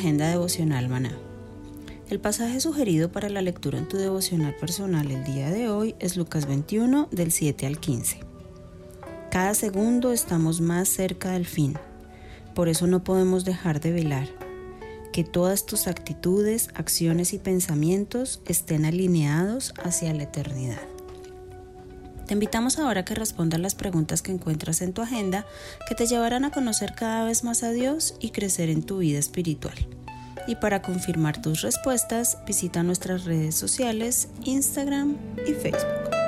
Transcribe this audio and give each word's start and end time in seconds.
Agenda 0.00 0.30
devocional, 0.30 0.88
maná. 0.88 1.12
El 2.08 2.20
pasaje 2.20 2.58
sugerido 2.60 3.12
para 3.12 3.28
la 3.28 3.42
lectura 3.42 3.76
en 3.76 3.86
tu 3.86 3.98
devocional 3.98 4.56
personal 4.56 5.10
el 5.10 5.24
día 5.24 5.50
de 5.50 5.68
hoy 5.68 5.94
es 5.98 6.16
Lucas 6.16 6.46
21 6.46 7.08
del 7.10 7.30
7 7.30 7.66
al 7.66 7.78
15. 7.78 8.20
Cada 9.30 9.52
segundo 9.52 10.10
estamos 10.10 10.62
más 10.62 10.88
cerca 10.88 11.32
del 11.32 11.44
fin, 11.44 11.74
por 12.54 12.70
eso 12.70 12.86
no 12.86 13.04
podemos 13.04 13.44
dejar 13.44 13.80
de 13.80 13.92
velar. 13.92 14.28
Que 15.12 15.22
todas 15.22 15.66
tus 15.66 15.86
actitudes, 15.86 16.70
acciones 16.74 17.34
y 17.34 17.38
pensamientos 17.38 18.40
estén 18.46 18.86
alineados 18.86 19.74
hacia 19.84 20.14
la 20.14 20.22
eternidad. 20.22 20.80
Te 22.30 22.34
invitamos 22.34 22.78
ahora 22.78 23.00
a 23.00 23.04
que 23.04 23.16
respondas 23.16 23.58
las 23.58 23.74
preguntas 23.74 24.22
que 24.22 24.30
encuentras 24.30 24.82
en 24.82 24.92
tu 24.92 25.02
agenda 25.02 25.44
que 25.88 25.96
te 25.96 26.06
llevarán 26.06 26.44
a 26.44 26.52
conocer 26.52 26.94
cada 26.94 27.24
vez 27.24 27.42
más 27.42 27.64
a 27.64 27.72
Dios 27.72 28.14
y 28.20 28.30
crecer 28.30 28.70
en 28.70 28.84
tu 28.84 28.98
vida 28.98 29.18
espiritual. 29.18 29.74
Y 30.46 30.54
para 30.54 30.80
confirmar 30.80 31.42
tus 31.42 31.62
respuestas, 31.62 32.38
visita 32.46 32.84
nuestras 32.84 33.24
redes 33.24 33.56
sociales, 33.56 34.28
Instagram 34.44 35.16
y 35.44 35.54
Facebook. 35.54 36.19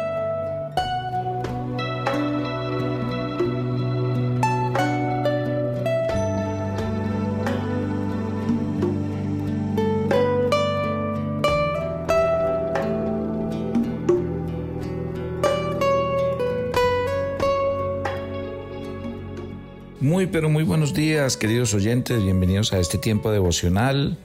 Pero 20.33 20.49
muy 20.49 20.65
buenos 20.65 20.95
días, 20.95 21.37
queridos 21.37 21.75
oyentes. 21.75 22.25
Bienvenidos 22.25 22.73
a 22.73 22.79
este 22.79 22.97
tiempo 22.97 23.31
devocional 23.31 24.17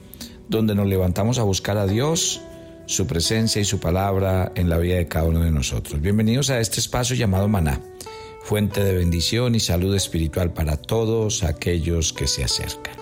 donde 0.48 0.74
nos 0.74 0.86
levantamos 0.86 1.38
a 1.38 1.42
buscar 1.42 1.76
a 1.76 1.86
Dios, 1.86 2.40
su 2.86 3.06
presencia 3.06 3.60
y 3.60 3.66
su 3.66 3.78
palabra 3.78 4.50
en 4.54 4.70
la 4.70 4.78
vida 4.78 4.96
de 4.96 5.06
cada 5.06 5.26
uno 5.26 5.40
de 5.40 5.50
nosotros. 5.50 6.00
Bienvenidos 6.00 6.48
a 6.48 6.60
este 6.60 6.80
espacio 6.80 7.14
llamado 7.14 7.46
Maná, 7.46 7.82
fuente 8.42 8.82
de 8.82 8.94
bendición 8.94 9.54
y 9.54 9.60
salud 9.60 9.94
espiritual 9.94 10.54
para 10.54 10.78
todos 10.78 11.42
aquellos 11.42 12.14
que 12.14 12.26
se 12.26 12.42
acercan. 12.42 12.96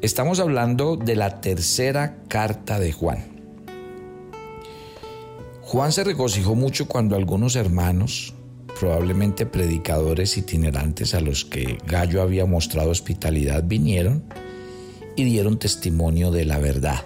Estamos 0.00 0.38
hablando 0.38 0.94
de 0.94 1.16
la 1.16 1.40
tercera 1.40 2.22
carta 2.28 2.78
de 2.78 2.92
Juan. 2.92 3.24
Juan 5.62 5.90
se 5.90 6.04
regocijó 6.04 6.54
mucho 6.54 6.86
cuando 6.86 7.16
algunos 7.16 7.56
hermanos, 7.56 8.34
probablemente 8.80 9.44
predicadores 9.44 10.38
itinerantes 10.38 11.12
a 11.14 11.20
los 11.20 11.44
que 11.44 11.76
Gallo 11.86 12.22
había 12.22 12.46
mostrado 12.46 12.90
hospitalidad, 12.90 13.62
vinieron 13.62 14.24
y 15.16 15.24
dieron 15.24 15.58
testimonio 15.58 16.30
de 16.30 16.46
la 16.46 16.58
verdad, 16.58 17.04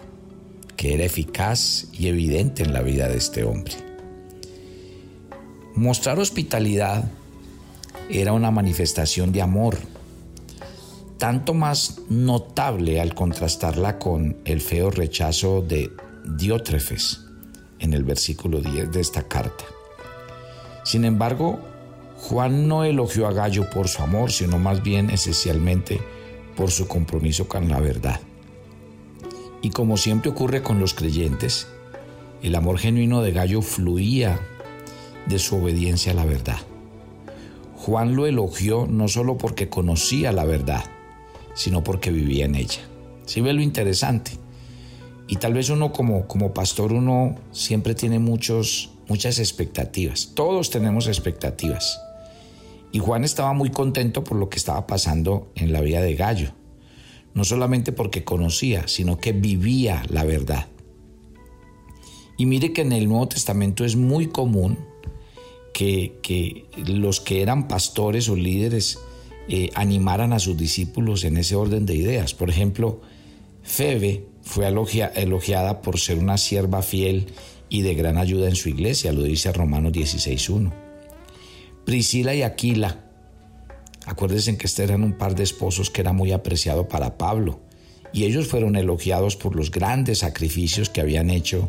que 0.77 0.95
era 0.95 1.03
eficaz 1.03 1.87
y 1.93 2.07
evidente 2.07 2.63
en 2.63 2.73
la 2.73 2.83
vida 2.83 3.09
de 3.09 3.17
este 3.17 3.43
hombre. 3.43 3.75
Mostrar 5.75 6.21
hospitalidad 6.21 7.11
era 8.09 8.33
una 8.33 8.53
manifestación 8.53 9.33
de 9.33 9.43
amor, 9.43 9.77
tanto 11.19 11.55
más 11.55 12.03
notable 12.09 13.01
al 13.01 13.17
contrastarla 13.17 13.99
con 13.99 14.37
el 14.45 14.61
feo 14.61 14.93
rechazo 14.93 15.61
de 15.61 15.91
Diótrefes 16.37 17.23
en 17.81 17.95
el 17.95 18.05
versículo 18.05 18.61
10 18.61 18.93
de 18.93 19.01
esta 19.01 19.25
carta. 19.27 19.65
Sin 20.85 21.05
embargo, 21.05 21.59
Juan 22.17 22.69
no 22.69 22.85
elogió 22.85 23.27
a 23.27 23.33
Gallo 23.33 23.69
por 23.71 23.89
su 23.89 24.03
amor, 24.03 24.31
sino 24.31 24.59
más 24.59 24.83
bien 24.83 25.11
esencialmente 25.11 26.01
por 26.57 26.71
su 26.71 26.87
compromiso 26.87 27.49
con 27.49 27.69
la 27.69 27.81
verdad. 27.81 28.21
Y 29.63 29.71
como 29.71 29.97
siempre 29.97 30.31
ocurre 30.31 30.63
con 30.63 30.79
los 30.79 30.95
creyentes, 30.95 31.67
el 32.43 32.55
amor 32.55 32.79
genuino 32.79 33.23
de 33.23 33.33
Gallo 33.33 33.63
fluía 33.63 34.39
de 35.27 35.39
su 35.39 35.57
obediencia 35.57 36.13
a 36.13 36.15
la 36.15 36.25
verdad. 36.25 36.59
Juan 37.77 38.15
lo 38.15 38.27
elogió 38.27 38.87
no 38.87 39.09
solo 39.09 39.37
porque 39.37 39.69
conocía 39.69 40.33
la 40.33 40.45
verdad, 40.45 40.85
sino 41.55 41.83
porque 41.83 42.11
vivía 42.11 42.45
en 42.45 42.55
ella. 42.55 42.81
¿Sí 43.27 43.41
ve 43.41 43.53
lo 43.53 43.63
interesante? 43.63 44.33
Y 45.27 45.37
tal 45.37 45.55
vez 45.55 45.71
uno 45.71 45.93
como, 45.93 46.27
como 46.27 46.53
pastor, 46.53 46.93
uno 46.93 47.37
siempre 47.53 47.95
tiene 47.95 48.19
muchos 48.19 48.94
muchas 49.09 49.39
expectativas. 49.39 50.33
Todos 50.35 50.71
tenemos 50.71 51.07
expectativas. 51.07 52.01
Y 52.93 52.99
Juan 53.01 53.25
estaba 53.25 53.53
muy 53.53 53.71
contento 53.71 54.23
por 54.23 54.39
lo 54.39 54.49
que 54.49 54.57
estaba 54.57 54.87
pasando 54.87 55.51
en 55.57 55.73
la 55.73 55.81
vida 55.81 56.01
de 56.01 56.15
Gallo. 56.15 56.53
No 57.35 57.45
solamente 57.45 57.91
porque 57.91 58.23
conocía, 58.23 58.87
sino 58.87 59.19
que 59.19 59.33
vivía 59.33 60.05
la 60.09 60.25
verdad. 60.25 60.69
Y 62.37 62.47
mire 62.47 62.73
que 62.73 62.83
en 62.83 62.93
el 62.93 63.09
Nuevo 63.09 63.29
Testamento 63.29 63.85
es 63.85 63.97
muy 63.97 64.29
común 64.29 64.79
que, 65.73 66.67
los 66.87 67.21
que 67.21 67.43
eran 67.43 67.69
pastores 67.69 68.29
o 68.29 68.37
líderes 68.37 68.99
eh, 69.49 69.71
animaran 69.75 70.33
a 70.33 70.39
sus 70.39 70.57
discípulos 70.57 71.25
en 71.25 71.37
ese 71.37 71.57
orden 71.57 71.87
de 71.87 71.97
ideas. 71.97 72.35
Por 72.35 72.49
ejemplo, 72.49 73.01
Febe 73.63 74.25
fue 74.43 74.67
elogiada 74.69 75.83
por 75.83 75.99
ser 75.99 76.19
una 76.19 76.39
sierva 76.39 76.83
fiel 76.83 77.27
y 77.75 77.83
de 77.83 77.97
gran 77.97 78.19
ayuda 78.19 78.49
en 78.49 78.55
su 78.55 78.69
iglesia, 78.69 79.13
lo 79.13 79.25
dice 79.25 79.53
Romanos 79.53 79.93
16.1. 79.93 80.73
Priscila 81.85 82.33
y 82.33 82.43
Aquila, 82.43 83.05
acuérdense 84.07 84.57
que 84.57 84.69
este 84.69 84.85
eran 84.85 85.03
un 85.03 85.19
par 85.19 85.35
de 85.35 85.43
esposos 85.43 85.91
que 85.91 86.01
era 86.01 86.13
muy 86.13 86.31
apreciado 86.31 86.87
para 86.87 87.19
Pablo, 87.19 87.59
y 88.13 88.27
ellos 88.27 88.47
fueron 88.47 88.77
elogiados 88.77 89.35
por 89.35 89.57
los 89.57 89.73
grandes 89.73 90.19
sacrificios 90.21 90.89
que 90.89 91.01
habían 91.01 91.31
hecho 91.31 91.69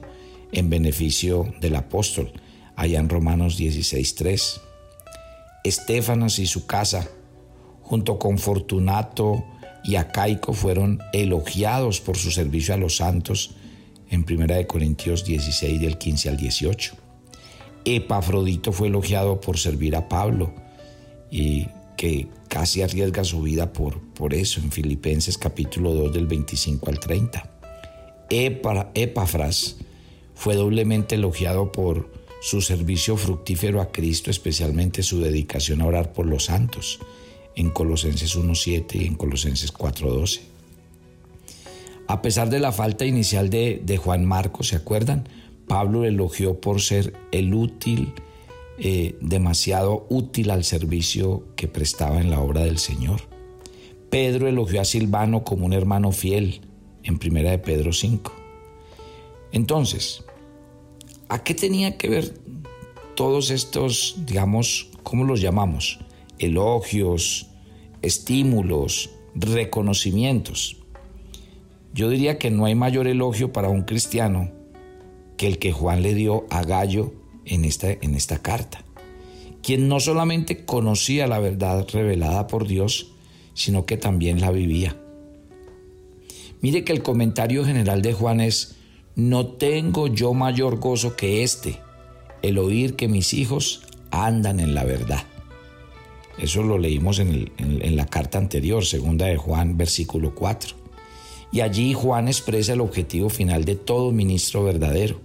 en 0.51 0.69
beneficio 0.69 1.51
del 1.59 1.75
apóstol, 1.75 2.33
allá 2.75 2.99
en 2.99 3.09
Romanos 3.09 3.59
16.3. 3.59 4.61
Estefanas 5.63 6.37
y 6.37 6.45
su 6.45 6.67
casa, 6.67 7.09
junto 7.81 8.19
con 8.19 8.37
Fortunato 8.37 9.43
y 9.83 9.95
Acaico, 9.95 10.53
fueron 10.53 10.99
elogiados 11.13 11.99
por 11.99 12.15
su 12.15 12.29
servicio 12.29 12.75
a 12.75 12.77
los 12.77 12.97
santos 12.97 13.55
en 14.15 14.25
1 14.27 14.67
Corintios 14.67 15.23
16 15.25 15.79
del 15.79 15.97
15 15.97 16.29
al 16.29 16.37
18. 16.37 16.95
Epafrodito 17.85 18.71
fue 18.71 18.87
elogiado 18.87 19.39
por 19.39 19.59
servir 19.59 19.95
a 19.95 20.09
Pablo 20.09 20.53
y 21.29 21.67
que 21.97 22.27
casi 22.47 22.81
arriesga 22.81 23.23
su 23.23 23.41
vida 23.41 23.71
por, 23.71 24.01
por 24.13 24.33
eso 24.33 24.59
en 24.59 24.71
Filipenses 24.71 25.37
capítulo 25.37 25.93
2 25.93 26.13
del 26.13 26.25
25 26.25 26.89
al 26.89 26.99
30. 26.99 27.51
Epafras 28.29 29.77
fue 30.33 30.55
doblemente 30.55 31.15
elogiado 31.15 31.71
por 31.71 32.11
su 32.41 32.61
servicio 32.61 33.17
fructífero 33.17 33.81
a 33.81 33.91
Cristo, 33.91 34.31
especialmente 34.31 35.03
su 35.03 35.19
dedicación 35.19 35.81
a 35.81 35.87
orar 35.87 36.13
por 36.13 36.25
los 36.25 36.45
santos, 36.45 36.99
en 37.55 37.69
Colosenses 37.69 38.37
1.7 38.37 39.01
y 39.01 39.05
en 39.05 39.15
Colosenses 39.15 39.73
4.12. 39.73 40.54
A 42.07 42.21
pesar 42.21 42.49
de 42.49 42.59
la 42.59 42.71
falta 42.71 43.05
inicial 43.05 43.49
de, 43.49 43.99
Juan 44.01 44.25
Marcos, 44.25 44.67
¿se 44.67 44.75
acuerdan? 44.75 45.27
Pablo 45.67 46.01
lo 46.01 46.05
elogió 46.05 46.61
por 46.61 46.81
ser 46.81 47.13
el 47.31 47.53
útil, 47.53 48.13
eh, 48.77 49.17
demasiado 49.21 50.05
útil 50.09 50.51
al 50.51 50.63
servicio 50.63 51.43
que 51.55 51.67
prestaba 51.67 52.21
en 52.21 52.29
la 52.29 52.39
obra 52.39 52.61
del 52.61 52.77
Señor. 52.77 53.21
Pedro 54.11 54.47
elogió 54.47 54.81
a 54.81 54.85
Silvano 54.85 55.43
como 55.43 55.65
un 55.65 55.73
hermano 55.73 56.11
fiel 56.11 56.61
en 57.03 57.17
primera 57.17 57.49
de 57.49 57.57
Pedro 57.57 57.91
5. 57.91 58.31
Entonces, 59.51 60.23
¿a 61.27 61.43
qué 61.43 61.55
tenía 61.55 61.97
que 61.97 62.09
ver 62.09 62.33
todos 63.15 63.49
estos, 63.49 64.17
digamos, 64.25 64.89
¿cómo 65.01 65.23
los 65.23 65.41
llamamos? 65.41 65.99
Elogios, 66.37 67.47
estímulos, 68.01 69.09
reconocimientos. 69.33 70.84
Yo 71.95 72.09
diría 72.09 72.37
que 72.37 72.51
no 72.51 72.65
hay 72.65 72.75
mayor 72.75 73.07
elogio 73.07 73.53
para 73.53 73.69
un 73.69 73.83
cristiano 73.83 74.51
que 75.37 75.47
el 75.47 75.59
que 75.59 75.71
Juan 75.71 76.01
le 76.01 76.13
dio 76.13 76.45
a 76.49 76.61
Gallo 76.61 77.13
en 77.45 77.63
esta, 77.63 77.89
en 77.89 78.15
esta 78.15 78.39
carta, 78.39 78.83
quien 79.63 79.87
no 79.87 80.01
solamente 80.01 80.65
conocía 80.65 81.25
la 81.25 81.39
verdad 81.39 81.87
revelada 81.93 82.47
por 82.47 82.67
Dios, 82.67 83.13
sino 83.53 83.85
que 83.85 83.95
también 83.95 84.41
la 84.41 84.51
vivía. 84.51 84.97
Mire 86.59 86.83
que 86.83 86.91
el 86.91 87.01
comentario 87.01 87.63
general 87.63 88.01
de 88.01 88.11
Juan 88.11 88.41
es, 88.41 88.75
no 89.15 89.47
tengo 89.47 90.07
yo 90.07 90.33
mayor 90.33 90.81
gozo 90.81 91.15
que 91.15 91.43
este, 91.43 91.79
el 92.41 92.57
oír 92.57 92.97
que 92.97 93.07
mis 93.07 93.33
hijos 93.33 93.83
andan 94.11 94.59
en 94.59 94.75
la 94.75 94.83
verdad. 94.83 95.23
Eso 96.39 96.61
lo 96.61 96.77
leímos 96.77 97.19
en, 97.19 97.53
en, 97.57 97.95
la 97.95 98.05
carta 98.05 98.37
anterior, 98.37 98.83
segunda 98.83 99.27
de 99.27 99.37
Juan, 99.37 99.77
versículo 99.77 100.35
4. 100.35 100.84
Y 101.55 101.61
allí 101.61 101.93
Juan 101.93 102.27
expresa 102.27 102.73
el 102.73 102.81
objetivo 102.81 103.29
final 103.29 103.63
de 103.63 103.75
todo 103.75 104.11
ministro 104.11 104.65
verdadero. 104.65 105.21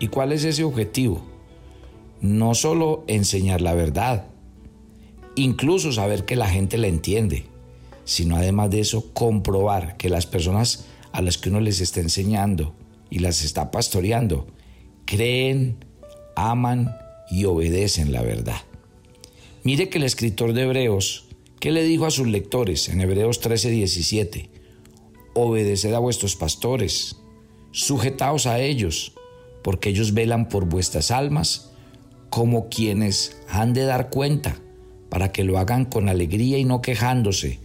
¿Y 0.00 0.08
cuál 0.08 0.32
es 0.32 0.42
ese 0.44 0.64
objetivo? 0.64 1.20
No 2.22 2.54
solo 2.54 3.04
enseñar 3.08 3.60
la 3.60 3.74
verdad, 3.74 4.24
incluso 5.34 5.92
saber 5.92 6.24
que 6.24 6.34
la 6.34 6.48
gente 6.48 6.78
la 6.78 6.86
entiende, 6.86 7.44
sino 8.06 8.36
además 8.36 8.70
de 8.70 8.80
eso 8.80 9.12
comprobar 9.12 9.98
que 9.98 10.08
las 10.08 10.24
personas 10.24 10.86
a 11.12 11.20
las 11.20 11.36
que 11.36 11.50
uno 11.50 11.60
les 11.60 11.82
está 11.82 12.00
enseñando 12.00 12.74
y 13.10 13.18
las 13.18 13.44
está 13.44 13.70
pastoreando 13.70 14.46
creen, 15.04 15.84
aman 16.36 16.96
y 17.30 17.44
obedecen 17.44 18.12
la 18.12 18.22
verdad. 18.22 18.62
Mire 19.62 19.90
que 19.90 19.98
el 19.98 20.04
escritor 20.04 20.54
de 20.54 20.62
Hebreos, 20.62 21.26
¿qué 21.60 21.70
le 21.70 21.82
dijo 21.82 22.06
a 22.06 22.10
sus 22.10 22.28
lectores 22.28 22.88
en 22.88 23.02
Hebreos 23.02 23.42
13:17? 23.42 24.55
Obedeced 25.38 25.92
a 25.92 25.98
vuestros 25.98 26.34
pastores, 26.34 27.16
sujetaos 27.70 28.46
a 28.46 28.58
ellos, 28.58 29.12
porque 29.62 29.90
ellos 29.90 30.14
velan 30.14 30.48
por 30.48 30.64
vuestras 30.64 31.10
almas 31.10 31.72
como 32.30 32.70
quienes 32.70 33.36
han 33.50 33.74
de 33.74 33.84
dar 33.84 34.08
cuenta, 34.08 34.56
para 35.10 35.32
que 35.32 35.44
lo 35.44 35.58
hagan 35.58 35.84
con 35.84 36.08
alegría 36.08 36.56
y 36.56 36.64
no 36.64 36.80
quejándose, 36.80 37.58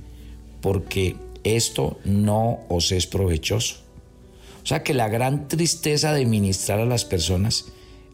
porque 0.59 1.15
esto 1.45 1.97
no 2.03 2.59
os 2.67 2.91
es 2.91 3.07
provechoso. 3.07 3.77
O 4.61 4.65
sea 4.65 4.83
que 4.83 4.93
la 4.93 5.07
gran 5.07 5.47
tristeza 5.47 6.13
de 6.13 6.25
ministrar 6.25 6.79
a 6.79 6.85
las 6.85 7.05
personas 7.05 7.67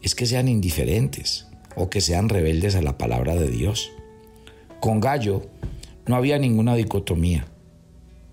es 0.04 0.14
que 0.14 0.26
sean 0.26 0.46
indiferentes 0.48 1.48
o 1.74 1.90
que 1.90 2.00
sean 2.00 2.28
rebeldes 2.28 2.76
a 2.76 2.82
la 2.82 2.96
palabra 2.96 3.34
de 3.34 3.50
Dios. 3.50 3.90
Con 4.78 5.00
Gallo 5.00 5.42
no 6.06 6.14
había 6.14 6.38
ninguna 6.38 6.76
dicotomía, 6.76 7.46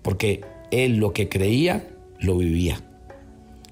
porque 0.02 0.42
él 0.70 0.96
lo 0.96 1.12
que 1.12 1.28
creía, 1.28 1.88
lo 2.18 2.38
vivía. 2.38 2.80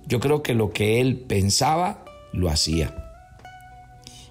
Yo 0.07 0.21
creo 0.21 0.43
que 0.43 0.55
lo 0.55 0.73
que 0.73 1.01
él 1.01 1.17
pensaba, 1.17 2.05
lo 2.33 2.51
hacía. 2.51 2.95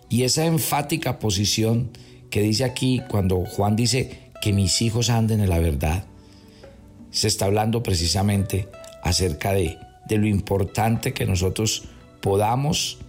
Y 0.10 0.24
esa 0.24 0.46
enfática 0.46 1.20
posición 1.20 1.92
que 2.30 2.42
dice 2.42 2.64
aquí 2.64 3.02
cuando 3.10 3.46
Juan 3.46 3.76
dice 3.76 4.20
que 4.42 4.54
mis 4.54 4.82
hijos 4.82 5.10
anden 5.10 5.40
en 5.40 5.50
la 5.50 5.60
verdad, 5.60 6.06
se 7.12 7.28
está 7.28 7.46
hablando 7.46 7.82
precisamente 7.82 8.68
acerca 9.04 9.54
de, 9.54 9.78
de 10.08 10.18
lo 10.18 10.28
importante 10.28 11.14
que 11.14 11.26
nosotros 11.26 11.86
podamos 12.22 13.00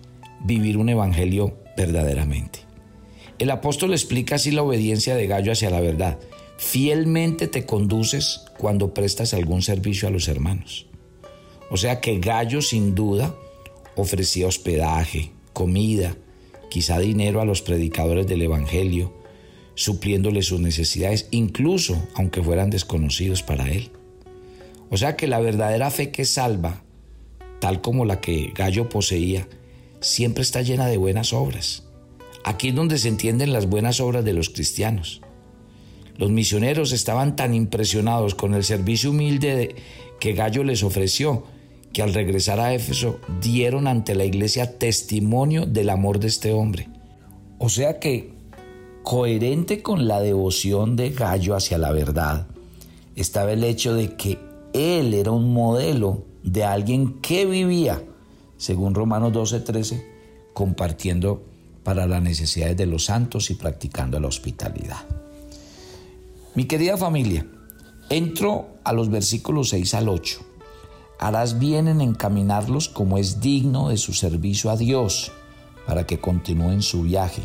vivir 0.45 0.77
un 0.77 0.89
evangelio 0.89 1.56
verdaderamente. 1.77 2.61
El 3.39 3.51
apóstol 3.51 3.93
explica 3.93 4.37
así 4.37 4.51
la 4.51 4.62
obediencia 4.62 5.17
de 5.17 5.27
Gallo 5.27 5.53
hacia 5.53 5.71
la 5.71 5.81
verdad. 5.81 6.19
Fielmente 6.56 7.49
te 7.49 7.67
conduces 7.67 8.43
cuando 8.59 8.95
prestas 8.95 9.35
algún 9.35 9.62
servicio 9.62 10.09
a 10.09 10.11
los 10.11 10.29
hermanos. 10.29 10.87
O 11.71 11.77
sea 11.77 12.01
que 12.01 12.19
Gallo 12.19 12.62
sin 12.62 12.95
duda 12.95 13.35
ofrecía 13.97 14.47
hospedaje, 14.47 15.33
comida, 15.53 16.17
quizá 16.71 16.99
dinero 16.99 17.41
a 17.41 17.45
los 17.45 17.62
predicadores 17.62 18.27
del 18.27 18.43
Evangelio, 18.43 19.12
supliéndoles 19.75 20.47
sus 20.47 20.61
necesidades, 20.61 21.29
incluso 21.31 22.01
aunque 22.15 22.43
fueran 22.43 22.71
desconocidos 22.71 23.43
para 23.43 23.71
él. 23.71 23.91
O 24.91 24.97
sea 24.97 25.17
que 25.17 25.27
la 25.27 25.41
verdadera 25.41 25.91
fe 25.91 26.11
que 26.11 26.25
salva, 26.25 26.85
tal 27.61 27.81
como 27.81 28.05
la 28.05 28.21
que 28.21 28.53
Gallo 28.55 28.89
poseía, 28.89 29.49
siempre 30.01 30.43
está 30.43 30.62
llena 30.62 30.87
de 30.87 30.97
buenas 30.97 31.33
obras. 31.33 31.85
Aquí 32.45 32.69
es 32.69 32.75
donde 32.75 32.99
se 32.99 33.09
entienden 33.09 33.53
las 33.53 33.67
buenas 33.67 34.01
obras 34.01 34.25
de 34.25 34.35
los 34.35 34.51
cristianos. 34.51 35.23
Los 36.16 36.31
misioneros 36.31 36.93
estaban 36.93 37.37
tan 37.37 37.55
impresionados 37.55 38.34
con 38.34 38.55
el 38.55 38.64
servicio 38.64 39.11
humilde 39.11 39.75
que 40.20 40.32
Gallo 40.32 40.64
les 40.64 40.82
ofreció 40.82 41.44
que 41.93 42.02
al 42.02 42.12
regresar 42.12 42.61
a 42.61 42.75
Éfeso 42.75 43.20
dieron 43.40 43.87
ante 43.87 44.14
la 44.14 44.25
iglesia 44.25 44.78
testimonio 44.78 45.64
del 45.66 45.90
amor 45.90 46.19
de 46.19 46.26
este 46.26 46.52
hombre. 46.52 46.88
O 47.58 47.69
sea 47.69 48.00
que, 48.00 48.32
coherente 49.02 49.82
con 49.82 50.08
la 50.08 50.20
devoción 50.20 50.96
de 50.96 51.11
Gallo 51.11 51.55
hacia 51.55 51.78
la 51.78 51.93
verdad, 51.93 52.49
estaba 53.14 53.52
el 53.52 53.62
hecho 53.62 53.94
de 53.94 54.17
que 54.17 54.38
él 54.72 55.14
era 55.14 55.31
un 55.31 55.52
modelo 55.52 56.25
de 56.43 56.64
alguien 56.64 57.20
que 57.20 57.46
vivía 57.46 58.02
según 58.56 58.94
Romanos 58.94 59.32
12:13, 59.32 60.05
compartiendo 60.52 61.44
para 61.82 62.06
las 62.06 62.22
necesidades 62.22 62.76
de 62.76 62.87
los 62.87 63.05
santos 63.05 63.50
y 63.50 63.55
practicando 63.55 64.19
la 64.19 64.28
hospitalidad. 64.28 65.24
Mi 66.55 66.67
querida 66.67 66.97
familia, 66.97 67.45
entro 68.11 68.69
a 68.85 68.93
los 68.93 69.11
versículos 69.11 69.71
6 69.71 69.95
al 69.95 70.09
8. 70.09 70.39
Harás 71.19 71.59
bien 71.59 71.89
en 71.89 72.01
encaminarlos 72.01 72.89
como 72.89 73.19
es 73.19 73.41
digno 73.41 73.89
de 73.89 73.97
su 73.97 74.12
servicio 74.12 74.70
a 74.70 74.77
Dios, 74.77 75.32
para 75.84 76.06
que 76.06 76.20
continúen 76.20 76.82
su 76.82 77.03
viaje, 77.03 77.43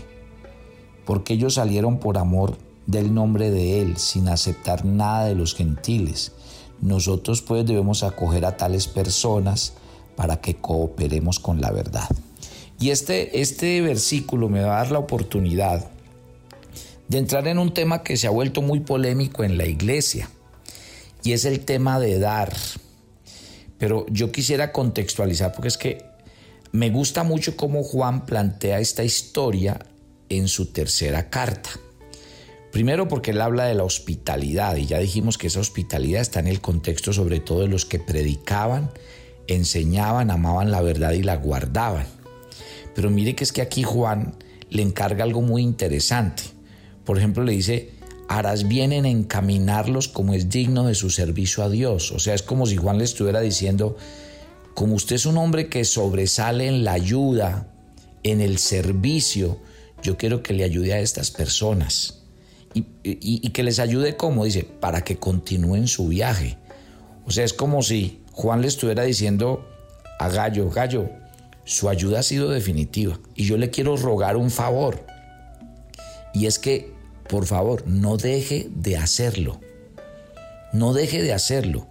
porque 1.06 1.34
ellos 1.34 1.56
salieron 1.56 1.98
por 1.98 2.20
amor 2.20 2.58
del 2.86 3.12
nombre 3.12 3.50
de 3.50 3.82
Él, 3.82 3.98
sin 3.98 4.28
aceptar 4.28 4.86
nada 4.86 5.26
de 5.26 5.34
los 5.34 5.56
gentiles. 5.56 6.34
Nosotros 6.80 7.42
pues 7.42 7.66
debemos 7.66 8.04
acoger 8.04 8.46
a 8.46 8.58
tales 8.58 8.88
personas, 8.88 9.74
para 10.16 10.42
que 10.42 10.58
cooperemos 10.58 11.40
con 11.40 11.62
la 11.62 11.72
verdad. 11.72 12.10
Y 12.78 12.90
este, 12.90 13.40
este 13.40 13.80
versículo 13.82 14.50
me 14.50 14.62
va 14.62 14.76
a 14.76 14.84
dar 14.84 14.92
la 14.92 15.00
oportunidad 15.00 15.90
de 17.10 17.18
entrar 17.18 17.48
en 17.48 17.60
un 17.60 17.74
tema 17.74 18.04
que 18.04 18.16
se 18.16 18.28
ha 18.28 18.32
vuelto 18.32 18.62
muy 18.62 18.80
polémico 18.80 19.44
en 19.44 19.58
la 19.58 19.66
iglesia, 19.66 20.30
y 21.24 21.34
es 21.34 21.44
el 21.44 21.60
tema 21.62 22.00
de 22.00 22.20
dar. 22.20 22.56
Pero 23.78 24.06
yo 24.10 24.32
quisiera 24.32 24.72
contextualizar, 24.72 25.52
porque 25.52 25.68
es 25.68 25.78
que 25.78 26.06
me 26.72 26.90
gusta 26.90 27.24
mucho 27.24 27.58
cómo 27.58 27.84
Juan 27.84 28.26
plantea 28.26 28.80
esta 28.80 29.04
historia 29.04 29.80
en 30.30 30.48
su 30.48 30.68
tercera 30.68 31.30
carta. 31.30 31.72
Primero 32.72 33.08
porque 33.08 33.32
él 33.32 33.42
habla 33.42 33.66
de 33.66 33.74
la 33.74 33.84
hospitalidad 33.84 34.78
y 34.78 34.86
ya 34.86 35.00
dijimos 35.00 35.38
que 35.38 35.48
esa 35.48 35.60
hospitalidad 35.60 36.22
está 36.22 36.40
en 36.40 36.48
el 36.48 36.62
contexto 36.62 37.12
sobre 37.12 37.40
todo 37.40 37.62
de 37.62 37.68
los 37.68 37.84
que 37.84 38.00
predicaban 38.00 38.92
enseñaban, 39.54 40.32
amaban 40.32 40.72
la 40.72 40.82
verdad 40.82 41.12
y 41.12 41.24
la 41.24 41.36
guardaban. 41.36 42.06
Pero 42.96 43.10
mire 43.10 43.36
que 43.36 43.44
es 43.44 43.52
que 43.52 43.62
aquí 43.62 43.84
Juan 43.84 44.36
le 44.70 44.82
encarga 44.82 45.24
algo 45.24 45.42
muy 45.42 45.62
interesante. 45.62 46.44
Por 47.10 47.18
ejemplo, 47.18 47.44
le 47.44 47.54
dice, 47.54 47.90
harás 48.28 48.68
bien 48.68 48.94
en 48.94 49.08
encaminarlos 49.08 50.10
como 50.10 50.36
es 50.36 50.48
digno 50.48 50.86
de 50.86 50.94
su 50.94 51.10
servicio 51.10 51.64
a 51.64 51.70
Dios. 51.72 52.12
O 52.12 52.20
sea, 52.20 52.36
es 52.36 52.44
como 52.44 52.68
si 52.68 52.76
Juan 52.76 53.00
le 53.00 53.04
estuviera 53.04 53.40
diciendo, 53.40 53.98
como 54.76 54.94
usted 54.94 55.16
es 55.16 55.26
un 55.26 55.40
hombre 55.40 55.70
que 55.70 55.86
sobresale 55.86 56.68
en 56.68 56.84
la 56.84 56.94
ayuda, 56.94 57.66
en 58.22 58.42
el 58.42 58.60
servicio, 58.60 59.58
yo 60.04 60.18
quiero 60.18 60.44
que 60.44 60.54
le 60.54 60.64
ayude 60.64 60.94
a 60.94 61.00
estas 61.00 61.32
personas. 61.32 62.26
Y, 62.76 63.50
que 63.50 63.64
les 63.64 63.80
ayude 63.80 64.16
como, 64.16 64.46
dice, 64.46 64.64
para 64.64 65.04
que 65.04 65.18
continúen 65.18 65.88
su 65.88 66.10
viaje. 66.10 66.60
O 67.26 67.32
sea, 67.32 67.44
es 67.44 67.54
como 67.54 67.82
si 67.82 68.22
Juan 68.34 68.62
le 68.62 68.68
estuviera 68.68 69.02
diciendo 69.02 69.68
a 70.20 70.30
Gallo, 70.30 70.70
Gallo, 70.70 71.10
su 71.66 71.90
ayuda 71.90 72.20
ha 72.20 72.24
sido 72.24 72.52
definitiva 72.52 73.20
y 73.34 73.46
yo 73.46 73.58
le 73.58 73.72
quiero 73.72 73.98
rogar 73.98 74.38
un 74.38 74.52
favor. 74.52 75.04
Y 76.36 76.46
es 76.46 76.60
que, 76.60 76.99
por 77.30 77.46
favor, 77.46 77.88
no 77.88 78.18
deje 78.18 78.68
de 78.76 78.98
hacerlo. 78.98 79.62
No 80.74 80.94
deje 80.94 81.22
de 81.22 81.34
hacerlo. 81.34 81.88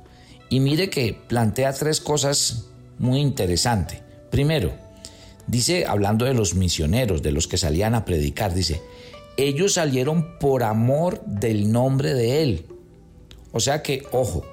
Y 0.50 0.60
mire 0.60 0.90
que 0.90 1.18
plantea 1.28 1.72
tres 1.72 2.00
cosas 2.00 2.66
muy 2.98 3.20
interesantes. 3.20 4.00
Primero, 4.30 4.72
Dice, 5.48 5.86
hablando 5.86 6.26
de 6.26 6.34
los 6.34 6.54
misioneros, 6.54 7.22
de 7.22 7.32
los 7.32 7.48
que 7.48 7.56
salían 7.56 7.94
a 7.94 8.04
predicar, 8.04 8.52
dice, 8.52 8.82
ellos 9.38 9.74
salieron 9.74 10.38
por 10.38 10.62
amor 10.62 11.22
del 11.24 11.72
nombre 11.72 12.12
de 12.12 12.42
Él. 12.42 12.66
O 13.52 13.60
sea 13.60 13.82
que, 13.82 14.02
ojo, 14.12 14.44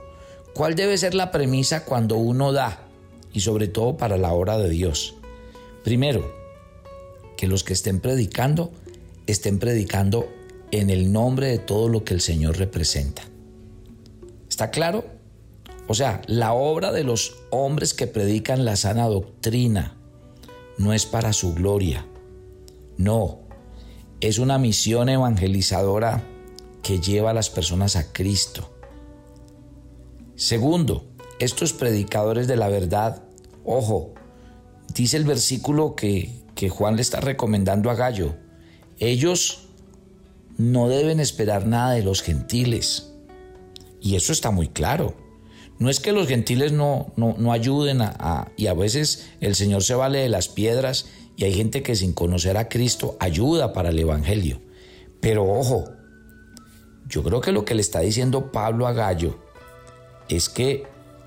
¿cuál 0.53 0.75
debe 0.75 0.97
ser 0.97 1.13
la 1.13 1.31
premisa 1.31 1.83
cuando 1.83 2.15
uno 2.15 2.53
da? 2.53 2.79
Y 3.33 3.41
sobre 3.41 3.67
todo 3.67 3.97
para 3.97 4.17
la 4.17 4.31
obra 4.31 4.57
de 4.57 4.69
Dios. 4.69 5.15
Primero, 5.83 6.33
que 7.35 7.47
los 7.47 7.65
que 7.65 7.73
estén 7.73 7.99
predicando 7.99 8.71
estén 9.27 9.59
predicando 9.59 10.29
en 10.71 10.89
el 10.89 11.11
nombre 11.11 11.47
de 11.47 11.57
todo 11.57 11.89
lo 11.89 12.03
que 12.03 12.13
el 12.13 12.21
Señor 12.21 12.57
representa. 12.57 13.23
¿Está 14.49 14.71
claro? 14.71 15.05
O 15.87 15.93
sea, 15.93 16.21
la 16.27 16.53
obra 16.53 16.91
de 16.91 17.03
los 17.03 17.35
hombres 17.51 17.93
que 17.93 18.07
predican 18.07 18.65
la 18.65 18.75
sana 18.75 19.05
doctrina 19.07 19.97
no 20.77 20.93
es 20.93 21.05
para 21.05 21.33
su 21.33 21.53
gloria. 21.53 22.05
No, 22.97 23.39
es 24.21 24.39
una 24.39 24.57
misión 24.57 25.09
evangelizadora 25.09 26.23
que 26.81 26.99
lleva 26.99 27.31
a 27.31 27.33
las 27.33 27.49
personas 27.49 27.95
a 27.95 28.11
Cristo. 28.11 28.71
Segundo, 30.35 31.05
estos 31.39 31.73
predicadores 31.73 32.47
de 32.47 32.57
la 32.57 32.69
verdad, 32.69 33.23
ojo, 33.63 34.13
dice 34.93 35.17
el 35.17 35.25
versículo 35.25 35.95
que, 35.95 36.43
que 36.55 36.69
Juan 36.69 36.95
le 36.95 37.01
está 37.01 37.19
recomendando 37.19 37.89
a 37.89 37.95
Gallo, 37.95 38.35
ellos 38.99 39.64
no 40.57 40.89
deben 40.89 41.19
esperar 41.19 41.65
nada 41.65 41.91
de 41.91 42.03
los 42.03 42.21
gentiles. 42.21 43.11
Y 44.01 44.15
eso 44.15 44.31
está 44.31 44.51
muy 44.51 44.67
claro. 44.67 45.15
No 45.77 45.89
es 45.89 45.99
que 45.99 46.13
los 46.13 46.27
gentiles 46.27 46.71
no, 46.71 47.11
no, 47.17 47.51
ayuden 47.51 48.01
a, 48.01 48.51
y 48.55 48.67
a 48.67 48.73
veces 48.73 49.29
el 49.41 49.55
Señor 49.55 49.83
se 49.83 49.95
vale 49.95 50.19
de 50.19 50.29
las 50.29 50.47
piedras 50.47 51.07
y 51.35 51.43
hay 51.43 51.53
gente 51.53 51.83
que 51.83 51.95
sin 51.95 52.13
conocer 52.13 52.55
a 52.55 52.69
Cristo 52.69 53.17
ayuda 53.19 53.73
para 53.73 53.89
el 53.89 53.99
Evangelio. 53.99 54.61
Pero 55.19 55.43
ojo, 55.43 55.85
yo 57.07 57.23
creo 57.23 57.41
que 57.41 57.51
lo 57.51 57.65
que 57.65 57.75
le 57.75 57.81
está 57.81 57.99
diciendo 57.99 58.53
Pablo 58.53 58.87
a 58.87 58.93
Gallo 58.93 59.37
es 60.29 60.47
que 60.47 60.83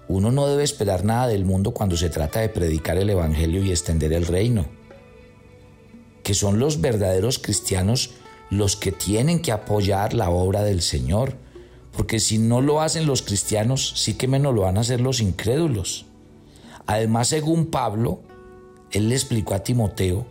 uno 0.09 0.33
no 0.33 0.47
debe 0.47 0.65
esperar 0.65 1.05
nada 1.05 1.29
del 1.29 1.45
mundo 1.45 1.73
cuando 1.73 1.97
se 1.99 2.09
trata 2.09 2.41
de 2.41 2.49
predicar 2.49 2.97
el 2.97 3.11
Evangelio 3.11 3.63
y 3.63 3.71
extender 3.71 4.15
el 4.15 4.25
reino. 4.25 4.67
Que 6.23 6.33
son 6.33 6.59
los 6.59 6.81
verdaderos 6.81 7.39
cristianos 7.39 8.13
los 8.51 8.77
que 8.77 8.93
tienen 8.93 9.41
que 9.41 9.53
apoyar 9.53 10.15
la 10.15 10.31
obra 10.31 10.63
del 10.63 10.83
Señor 10.83 11.37
porque 11.99 12.21
si 12.21 12.39
no 12.39 12.61
lo 12.61 12.81
hacen 12.81 13.07
los 13.07 13.23
cristianos, 13.23 13.93
sí 13.97 14.15
que 14.15 14.29
menos 14.29 14.55
lo 14.55 14.61
van 14.61 14.79
a 14.79 14.83
hacer 14.83 15.01
los 15.01 15.21
incrédulos. 15.21 16.07
Además, 16.87 17.27
según 17.27 17.67
Pablo, 17.67 18.21
él 18.93 19.09
le 19.09 19.17
explicó 19.17 19.55
a 19.55 19.65
Timoteo, 19.65 20.25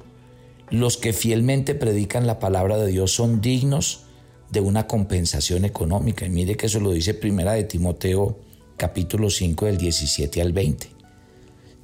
los 0.70 0.96
que 0.96 1.12
fielmente 1.12 1.76
predican 1.76 2.26
la 2.26 2.40
palabra 2.40 2.78
de 2.78 2.88
Dios 2.88 3.12
son 3.12 3.42
dignos 3.42 4.04
de 4.50 4.62
una 4.62 4.88
compensación 4.88 5.66
económica. 5.66 6.26
Y 6.26 6.30
mire 6.30 6.56
que 6.56 6.68
eso 6.68 6.80
lo 6.80 6.92
dice 6.92 7.14
primera 7.14 7.52
de 7.52 7.66
Timoteo 7.66 8.40
capítulo 8.78 9.30
5 9.30 9.66
del 9.66 9.78
17 9.78 10.42
al 10.42 10.54
20. 10.54 10.88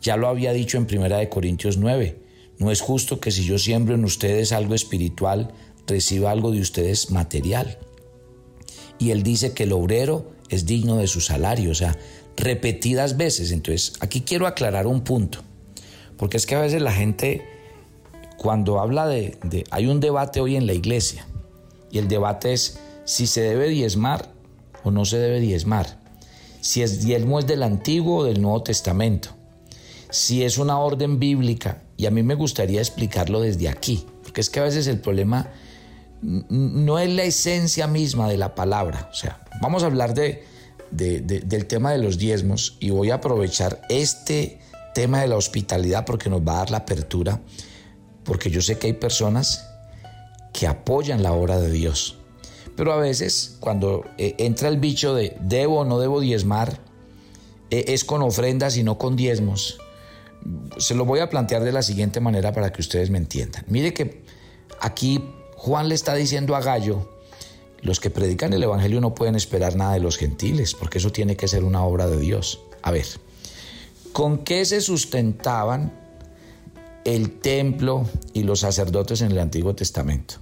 Ya 0.01 0.15
lo 0.15 0.29
había 0.29 0.53
dicho 0.53 0.77
en 0.77 0.85
primera 0.85 1.17
de 1.17 1.27
Corintios 1.27 1.75
9. 1.75 2.21
No 2.57 2.71
es 2.71 2.79
justo 2.79 3.19
que 3.19 3.31
si 3.31 3.43
yo 3.43 3.57
siembro 3.57 3.95
en 3.95 4.05
ustedes 4.05 4.53
algo 4.53 4.75
espiritual, 4.75 5.51
reciba 5.87 6.31
algo 6.31 6.51
de 6.51 6.61
ustedes 6.61 7.11
material 7.11 7.77
y 9.03 9.11
él 9.11 9.23
dice 9.23 9.53
que 9.53 9.63
el 9.63 9.73
obrero 9.73 10.31
es 10.49 10.65
digno 10.65 10.97
de 10.97 11.07
su 11.07 11.19
salario, 11.19 11.71
o 11.71 11.75
sea, 11.75 11.97
repetidas 12.37 13.17
veces. 13.17 13.51
Entonces, 13.51 13.93
aquí 13.99 14.21
quiero 14.21 14.47
aclarar 14.47 14.87
un 14.87 15.01
punto, 15.01 15.39
porque 16.17 16.37
es 16.37 16.45
que 16.45 16.55
a 16.55 16.61
veces 16.61 16.81
la 16.81 16.93
gente, 16.93 17.45
cuando 18.37 18.79
habla 18.79 19.07
de, 19.07 19.37
hay 19.71 19.87
un 19.87 19.99
debate 19.99 20.39
hoy 20.39 20.55
en 20.55 20.67
la 20.67 20.73
iglesia, 20.73 21.27
y 21.91 21.97
el 21.97 22.07
debate 22.07 22.53
es 22.53 22.79
si 23.05 23.27
se 23.27 23.41
debe 23.41 23.67
diezmar 23.69 24.31
o 24.83 24.91
no 24.91 25.05
se 25.05 25.17
debe 25.17 25.39
diezmar, 25.39 25.99
si 26.61 26.81
es 26.81 27.03
diezmo 27.03 27.39
es 27.39 27.47
del 27.47 27.61
Antiguo 27.61 28.19
o 28.19 28.23
del 28.23 28.41
Nuevo 28.41 28.63
Testamento, 28.63 29.29
si 30.09 30.43
es 30.43 30.57
una 30.57 30.79
orden 30.79 31.19
bíblica, 31.19 31.83
y 31.97 32.05
a 32.05 32.11
mí 32.11 32.23
me 32.23 32.35
gustaría 32.35 32.79
explicarlo 32.79 33.41
desde 33.41 33.67
aquí, 33.67 34.05
porque 34.23 34.41
es 34.41 34.49
que 34.49 34.59
a 34.59 34.63
veces 34.63 34.87
el 34.87 34.99
problema 34.99 35.51
no 36.23 36.99
es 36.99 37.09
la 37.09 37.23
esencia 37.23 37.87
misma 37.87 38.29
de 38.29 38.37
la 38.37 38.55
palabra. 38.55 39.09
O 39.11 39.15
sea, 39.15 39.43
vamos 39.61 39.83
a 39.83 39.87
hablar 39.87 40.13
de, 40.13 40.43
del 40.91 41.65
tema 41.65 41.91
de 41.91 41.97
los 41.97 42.17
diezmos 42.17 42.77
y 42.79 42.89
voy 42.91 43.11
a 43.11 43.15
aprovechar 43.15 43.81
este 43.89 44.59
tema 44.93 45.21
de 45.21 45.27
la 45.27 45.35
hospitalidad 45.35 46.05
porque 46.05 46.29
nos 46.29 46.41
va 46.41 46.53
a 46.53 46.57
dar 46.57 46.71
la 46.71 46.77
apertura, 46.77 47.41
porque 48.23 48.49
yo 48.49 48.61
sé 48.61 48.77
que 48.77 48.87
hay 48.87 48.93
personas 48.93 49.67
que 50.53 50.67
apoyan 50.67 51.23
la 51.23 51.33
obra 51.33 51.59
de 51.59 51.71
Dios. 51.71 52.17
Pero 52.75 52.93
a 52.93 52.97
veces 52.97 53.57
cuando 53.59 54.05
eh, 54.17 54.35
entra 54.37 54.69
el 54.69 54.77
bicho 54.77 55.13
de 55.13 55.35
debo 55.41 55.79
o 55.79 55.85
no 55.85 55.99
debo 55.99 56.21
diezmar, 56.21 56.79
eh, 57.69 57.85
es 57.89 58.03
con 58.03 58.21
ofrendas 58.21 58.77
y 58.77 58.83
no 58.83 58.97
con 58.97 59.15
diezmos. 59.15 59.79
Se 60.77 60.95
lo 60.95 61.05
voy 61.05 61.19
a 61.19 61.29
plantear 61.29 61.63
de 61.63 61.71
la 61.71 61.81
siguiente 61.81 62.19
manera 62.19 62.51
para 62.53 62.71
que 62.71 62.81
ustedes 62.81 63.09
me 63.09 63.17
entiendan. 63.17 63.63
Mire 63.67 63.93
que 63.93 64.23
aquí 64.79 65.23
Juan 65.63 65.87
le 65.87 65.95
está 65.95 66.13
diciendo 66.13 66.57
a 66.57 66.61
Gallo, 66.61 67.07
los 67.81 68.01
que 68.01 68.09
predican 68.09 68.51
el 68.51 68.63
Evangelio 68.63 68.99
no 68.99 69.15
pueden 69.15 69.35
esperar 69.35 69.77
nada 69.77 69.93
de 69.93 70.01
los 70.01 70.17
gentiles, 70.17 70.73
porque 70.73 70.97
eso 70.97 71.13
tiene 71.13 71.37
que 71.37 71.47
ser 71.47 71.63
una 71.63 71.85
obra 71.85 72.05
de 72.07 72.19
Dios. 72.19 72.59
A 72.81 72.91
ver, 72.91 73.05
¿con 74.11 74.39
qué 74.39 74.65
se 74.65 74.81
sustentaban 74.81 75.93
el 77.05 77.39
templo 77.39 78.05
y 78.33 78.43
los 78.43 78.59
sacerdotes 78.59 79.21
en 79.21 79.31
el 79.31 79.39
Antiguo 79.39 79.73
Testamento? 79.73 80.35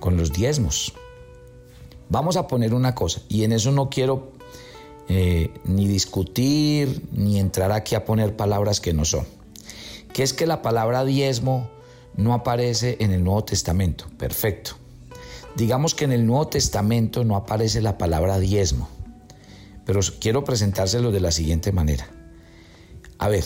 Con 0.00 0.18
los 0.18 0.34
diezmos. 0.34 0.92
Vamos 2.10 2.36
a 2.36 2.46
poner 2.46 2.74
una 2.74 2.94
cosa, 2.94 3.22
y 3.30 3.44
en 3.44 3.52
eso 3.52 3.72
no 3.72 3.88
quiero 3.88 4.32
eh, 5.08 5.48
ni 5.64 5.88
discutir, 5.88 7.08
ni 7.10 7.38
entrar 7.40 7.72
aquí 7.72 7.94
a 7.94 8.04
poner 8.04 8.36
palabras 8.36 8.82
que 8.82 8.92
no 8.92 9.06
son, 9.06 9.24
que 10.12 10.22
es 10.22 10.34
que 10.34 10.44
la 10.44 10.60
palabra 10.60 11.06
diezmo 11.06 11.70
no 12.16 12.34
aparece 12.34 12.96
en 13.00 13.12
el 13.12 13.22
Nuevo 13.22 13.44
Testamento. 13.44 14.06
Perfecto. 14.18 14.72
Digamos 15.56 15.94
que 15.94 16.04
en 16.04 16.12
el 16.12 16.26
Nuevo 16.26 16.48
Testamento 16.48 17.24
no 17.24 17.36
aparece 17.36 17.80
la 17.80 17.96
palabra 17.96 18.38
diezmo, 18.38 18.88
pero 19.84 20.00
quiero 20.20 20.44
presentárselo 20.44 21.12
de 21.12 21.20
la 21.20 21.30
siguiente 21.30 21.72
manera. 21.72 22.08
A 23.18 23.28
ver, 23.28 23.44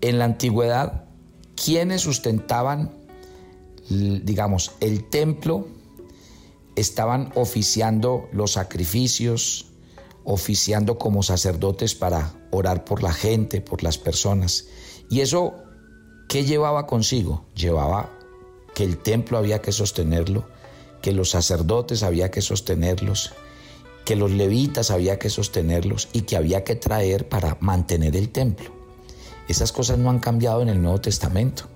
en 0.00 0.18
la 0.18 0.24
antigüedad, 0.24 1.04
¿quiénes 1.62 2.00
sustentaban, 2.02 2.92
digamos, 3.88 4.72
el 4.80 5.08
templo? 5.10 5.68
Estaban 6.76 7.30
oficiando 7.34 8.28
los 8.32 8.52
sacrificios, 8.52 9.66
oficiando 10.24 10.98
como 10.98 11.22
sacerdotes 11.22 11.94
para 11.94 12.32
orar 12.50 12.84
por 12.84 13.02
la 13.02 13.12
gente, 13.12 13.60
por 13.60 13.82
las 13.82 13.98
personas. 13.98 14.66
Y 15.10 15.20
eso 15.20 15.63
¿Qué 16.34 16.44
llevaba 16.44 16.88
consigo? 16.88 17.44
Llevaba 17.54 18.10
que 18.74 18.82
el 18.82 18.98
templo 18.98 19.38
había 19.38 19.62
que 19.62 19.70
sostenerlo, 19.70 20.44
que 21.00 21.12
los 21.12 21.30
sacerdotes 21.30 22.02
había 22.02 22.32
que 22.32 22.42
sostenerlos, 22.42 23.30
que 24.04 24.16
los 24.16 24.32
levitas 24.32 24.90
había 24.90 25.16
que 25.20 25.30
sostenerlos 25.30 26.08
y 26.12 26.22
que 26.22 26.36
había 26.36 26.64
que 26.64 26.74
traer 26.74 27.28
para 27.28 27.56
mantener 27.60 28.16
el 28.16 28.30
templo. 28.30 28.72
Esas 29.46 29.70
cosas 29.70 29.96
no 29.98 30.10
han 30.10 30.18
cambiado 30.18 30.60
en 30.60 30.70
el 30.70 30.82
Nuevo 30.82 31.00
Testamento. 31.00 31.68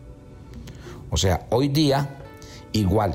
O 1.12 1.16
sea, 1.16 1.46
hoy 1.50 1.68
día 1.68 2.18
igual, 2.72 3.14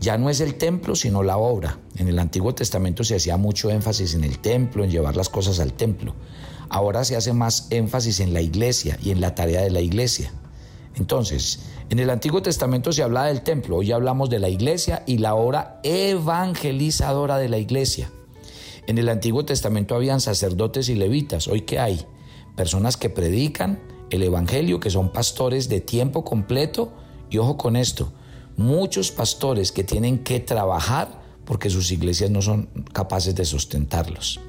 ya 0.00 0.16
no 0.16 0.30
es 0.30 0.40
el 0.40 0.54
templo 0.54 0.96
sino 0.96 1.22
la 1.22 1.36
obra. 1.36 1.80
En 1.98 2.08
el 2.08 2.18
Antiguo 2.18 2.54
Testamento 2.54 3.04
se 3.04 3.16
hacía 3.16 3.36
mucho 3.36 3.68
énfasis 3.68 4.14
en 4.14 4.24
el 4.24 4.38
templo, 4.38 4.84
en 4.84 4.90
llevar 4.90 5.16
las 5.18 5.28
cosas 5.28 5.60
al 5.60 5.74
templo. 5.74 6.14
Ahora 6.70 7.04
se 7.04 7.14
hace 7.14 7.34
más 7.34 7.66
énfasis 7.68 8.20
en 8.20 8.32
la 8.32 8.40
iglesia 8.40 8.96
y 9.02 9.10
en 9.10 9.20
la 9.20 9.34
tarea 9.34 9.60
de 9.60 9.70
la 9.70 9.82
iglesia. 9.82 10.32
Entonces, 10.96 11.60
en 11.90 11.98
el 11.98 12.10
Antiguo 12.10 12.42
Testamento 12.42 12.92
se 12.92 13.02
habla 13.02 13.24
del 13.24 13.42
templo, 13.42 13.76
hoy 13.76 13.92
hablamos 13.92 14.28
de 14.30 14.38
la 14.38 14.48
iglesia 14.48 15.02
y 15.06 15.18
la 15.18 15.34
obra 15.34 15.80
evangelizadora 15.82 17.38
de 17.38 17.48
la 17.48 17.58
iglesia. 17.58 18.10
En 18.86 18.98
el 18.98 19.08
Antiguo 19.08 19.44
Testamento 19.44 19.94
habían 19.94 20.20
sacerdotes 20.20 20.88
y 20.88 20.94
levitas, 20.94 21.48
hoy 21.48 21.62
qué 21.62 21.78
hay? 21.78 22.04
Personas 22.56 22.96
que 22.96 23.08
predican 23.08 23.80
el 24.10 24.22
Evangelio, 24.22 24.80
que 24.80 24.90
son 24.90 25.10
pastores 25.10 25.68
de 25.68 25.80
tiempo 25.80 26.24
completo, 26.24 26.92
y 27.30 27.38
ojo 27.38 27.56
con 27.56 27.76
esto, 27.76 28.12
muchos 28.56 29.10
pastores 29.10 29.72
que 29.72 29.84
tienen 29.84 30.22
que 30.22 30.40
trabajar 30.40 31.22
porque 31.46 31.70
sus 31.70 31.90
iglesias 31.90 32.30
no 32.30 32.42
son 32.42 32.68
capaces 32.92 33.34
de 33.34 33.44
sustentarlos. 33.44 34.40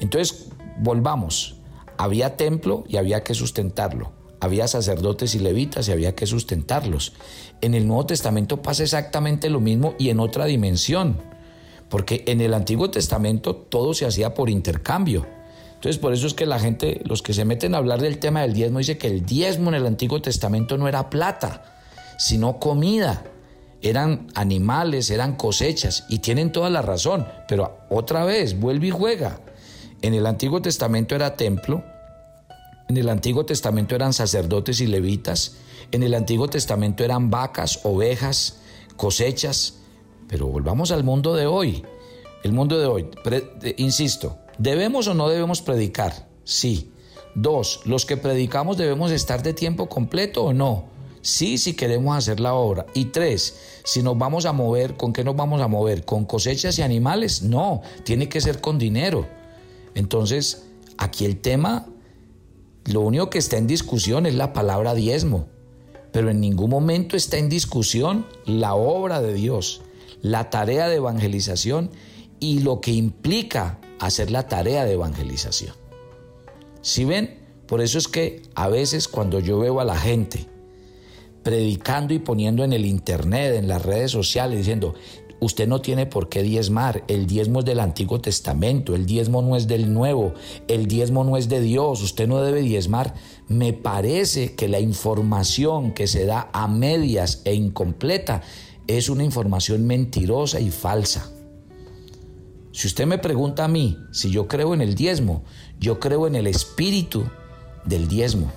Entonces, 0.00 0.48
volvamos, 0.80 1.56
había 1.96 2.36
templo 2.36 2.84
y 2.88 2.96
había 2.96 3.22
que 3.22 3.34
sustentarlo. 3.34 4.17
Había 4.40 4.68
sacerdotes 4.68 5.34
y 5.34 5.40
levitas 5.40 5.88
y 5.88 5.92
había 5.92 6.14
que 6.14 6.26
sustentarlos. 6.26 7.12
En 7.60 7.74
el 7.74 7.86
Nuevo 7.86 8.06
Testamento 8.06 8.62
pasa 8.62 8.84
exactamente 8.84 9.50
lo 9.50 9.60
mismo 9.60 9.94
y 9.98 10.10
en 10.10 10.20
otra 10.20 10.44
dimensión, 10.44 11.20
porque 11.88 12.22
en 12.26 12.40
el 12.40 12.54
Antiguo 12.54 12.90
Testamento 12.90 13.56
todo 13.56 13.94
se 13.94 14.06
hacía 14.06 14.34
por 14.34 14.48
intercambio. 14.48 15.26
Entonces 15.74 15.98
por 15.98 16.12
eso 16.12 16.26
es 16.26 16.34
que 16.34 16.46
la 16.46 16.58
gente, 16.58 17.00
los 17.04 17.22
que 17.22 17.32
se 17.32 17.44
meten 17.44 17.74
a 17.74 17.78
hablar 17.78 18.00
del 18.00 18.18
tema 18.18 18.42
del 18.42 18.52
diezmo, 18.52 18.78
dice 18.78 18.98
que 18.98 19.06
el 19.06 19.24
diezmo 19.24 19.70
en 19.70 19.76
el 19.76 19.86
Antiguo 19.86 20.20
Testamento 20.20 20.76
no 20.76 20.88
era 20.88 21.10
plata, 21.10 21.76
sino 22.18 22.58
comida. 22.58 23.24
Eran 23.80 24.26
animales, 24.34 25.08
eran 25.10 25.36
cosechas, 25.36 26.04
y 26.08 26.18
tienen 26.18 26.50
toda 26.50 26.68
la 26.68 26.82
razón, 26.82 27.28
pero 27.46 27.78
otra 27.90 28.24
vez, 28.24 28.58
vuelve 28.58 28.88
y 28.88 28.90
juega. 28.90 29.40
En 30.02 30.14
el 30.14 30.26
Antiguo 30.26 30.60
Testamento 30.60 31.14
era 31.14 31.36
templo, 31.36 31.84
en 32.88 32.96
el 32.96 33.08
Antiguo 33.08 33.44
Testamento 33.44 33.94
eran 33.94 34.12
sacerdotes 34.12 34.80
y 34.80 34.86
levitas, 34.86 35.56
en 35.92 36.02
el 36.02 36.14
Antiguo 36.14 36.48
Testamento 36.48 37.04
eran 37.04 37.30
vacas, 37.30 37.80
ovejas, 37.84 38.60
cosechas, 38.96 39.78
pero 40.28 40.46
volvamos 40.46 40.90
al 40.90 41.04
mundo 41.04 41.34
de 41.34 41.46
hoy. 41.46 41.84
El 42.42 42.52
mundo 42.52 42.78
de 42.78 42.86
hoy, 42.86 43.06
insisto, 43.76 44.38
¿debemos 44.58 45.08
o 45.08 45.14
no 45.14 45.28
debemos 45.28 45.62
predicar? 45.62 46.28
Sí. 46.44 46.92
Dos, 47.34 47.80
los 47.84 48.06
que 48.06 48.16
predicamos 48.16 48.76
debemos 48.76 49.12
estar 49.12 49.42
de 49.42 49.54
tiempo 49.54 49.88
completo 49.88 50.44
o 50.44 50.52
no. 50.52 50.86
Sí, 51.20 51.58
si 51.58 51.74
queremos 51.74 52.16
hacer 52.16 52.40
la 52.40 52.54
obra. 52.54 52.86
Y 52.94 53.06
tres, 53.06 53.58
si 53.84 54.02
nos 54.02 54.16
vamos 54.16 54.46
a 54.46 54.52
mover, 54.52 54.96
¿con 54.96 55.12
qué 55.12 55.24
nos 55.24 55.36
vamos 55.36 55.60
a 55.60 55.68
mover? 55.68 56.04
¿Con 56.04 56.24
cosechas 56.24 56.78
y 56.78 56.82
animales? 56.82 57.42
No, 57.42 57.82
tiene 58.04 58.28
que 58.28 58.40
ser 58.40 58.60
con 58.60 58.78
dinero. 58.78 59.26
Entonces, 59.94 60.64
aquí 60.96 61.24
el 61.24 61.40
tema, 61.40 61.86
lo 62.88 63.02
único 63.02 63.28
que 63.28 63.38
está 63.38 63.58
en 63.58 63.66
discusión 63.66 64.24
es 64.24 64.34
la 64.34 64.52
palabra 64.52 64.94
diezmo, 64.94 65.46
pero 66.10 66.30
en 66.30 66.40
ningún 66.40 66.70
momento 66.70 67.16
está 67.16 67.36
en 67.36 67.50
discusión 67.50 68.26
la 68.46 68.74
obra 68.74 69.20
de 69.20 69.34
Dios, 69.34 69.82
la 70.22 70.48
tarea 70.48 70.88
de 70.88 70.96
evangelización 70.96 71.90
y 72.40 72.60
lo 72.60 72.80
que 72.80 72.92
implica 72.92 73.78
hacer 74.00 74.30
la 74.30 74.48
tarea 74.48 74.84
de 74.84 74.94
evangelización. 74.94 75.74
Si 76.80 77.04
ven, 77.04 77.38
por 77.66 77.82
eso 77.82 77.98
es 77.98 78.08
que 78.08 78.42
a 78.54 78.68
veces 78.68 79.06
cuando 79.06 79.38
yo 79.40 79.58
veo 79.58 79.80
a 79.80 79.84
la 79.84 79.96
gente 79.96 80.46
predicando 81.42 82.14
y 82.14 82.18
poniendo 82.18 82.64
en 82.64 82.72
el 82.72 82.86
internet, 82.86 83.54
en 83.56 83.68
las 83.68 83.82
redes 83.82 84.10
sociales, 84.10 84.58
diciendo, 84.58 84.94
Usted 85.40 85.68
no 85.68 85.80
tiene 85.80 86.06
por 86.06 86.28
qué 86.28 86.42
diezmar. 86.42 87.04
El 87.06 87.26
diezmo 87.26 87.60
es 87.60 87.64
del 87.64 87.80
Antiguo 87.80 88.20
Testamento, 88.20 88.94
el 88.94 89.06
diezmo 89.06 89.40
no 89.40 89.56
es 89.56 89.68
del 89.68 89.92
Nuevo, 89.92 90.34
el 90.66 90.86
diezmo 90.86 91.22
no 91.22 91.36
es 91.36 91.48
de 91.48 91.60
Dios, 91.60 92.02
usted 92.02 92.26
no 92.26 92.40
debe 92.40 92.62
diezmar. 92.62 93.14
Me 93.46 93.72
parece 93.72 94.54
que 94.54 94.68
la 94.68 94.80
información 94.80 95.92
que 95.92 96.08
se 96.08 96.26
da 96.26 96.50
a 96.52 96.66
medias 96.66 97.42
e 97.44 97.54
incompleta 97.54 98.42
es 98.88 99.08
una 99.08 99.22
información 99.22 99.86
mentirosa 99.86 100.58
y 100.60 100.70
falsa. 100.70 101.30
Si 102.72 102.86
usted 102.86 103.06
me 103.06 103.18
pregunta 103.18 103.64
a 103.64 103.68
mí 103.68 103.96
si 104.12 104.30
yo 104.30 104.48
creo 104.48 104.74
en 104.74 104.80
el 104.80 104.94
diezmo, 104.94 105.44
yo 105.78 106.00
creo 106.00 106.26
en 106.26 106.34
el 106.34 106.46
espíritu 106.46 107.24
del 107.84 108.08
diezmo. 108.08 108.50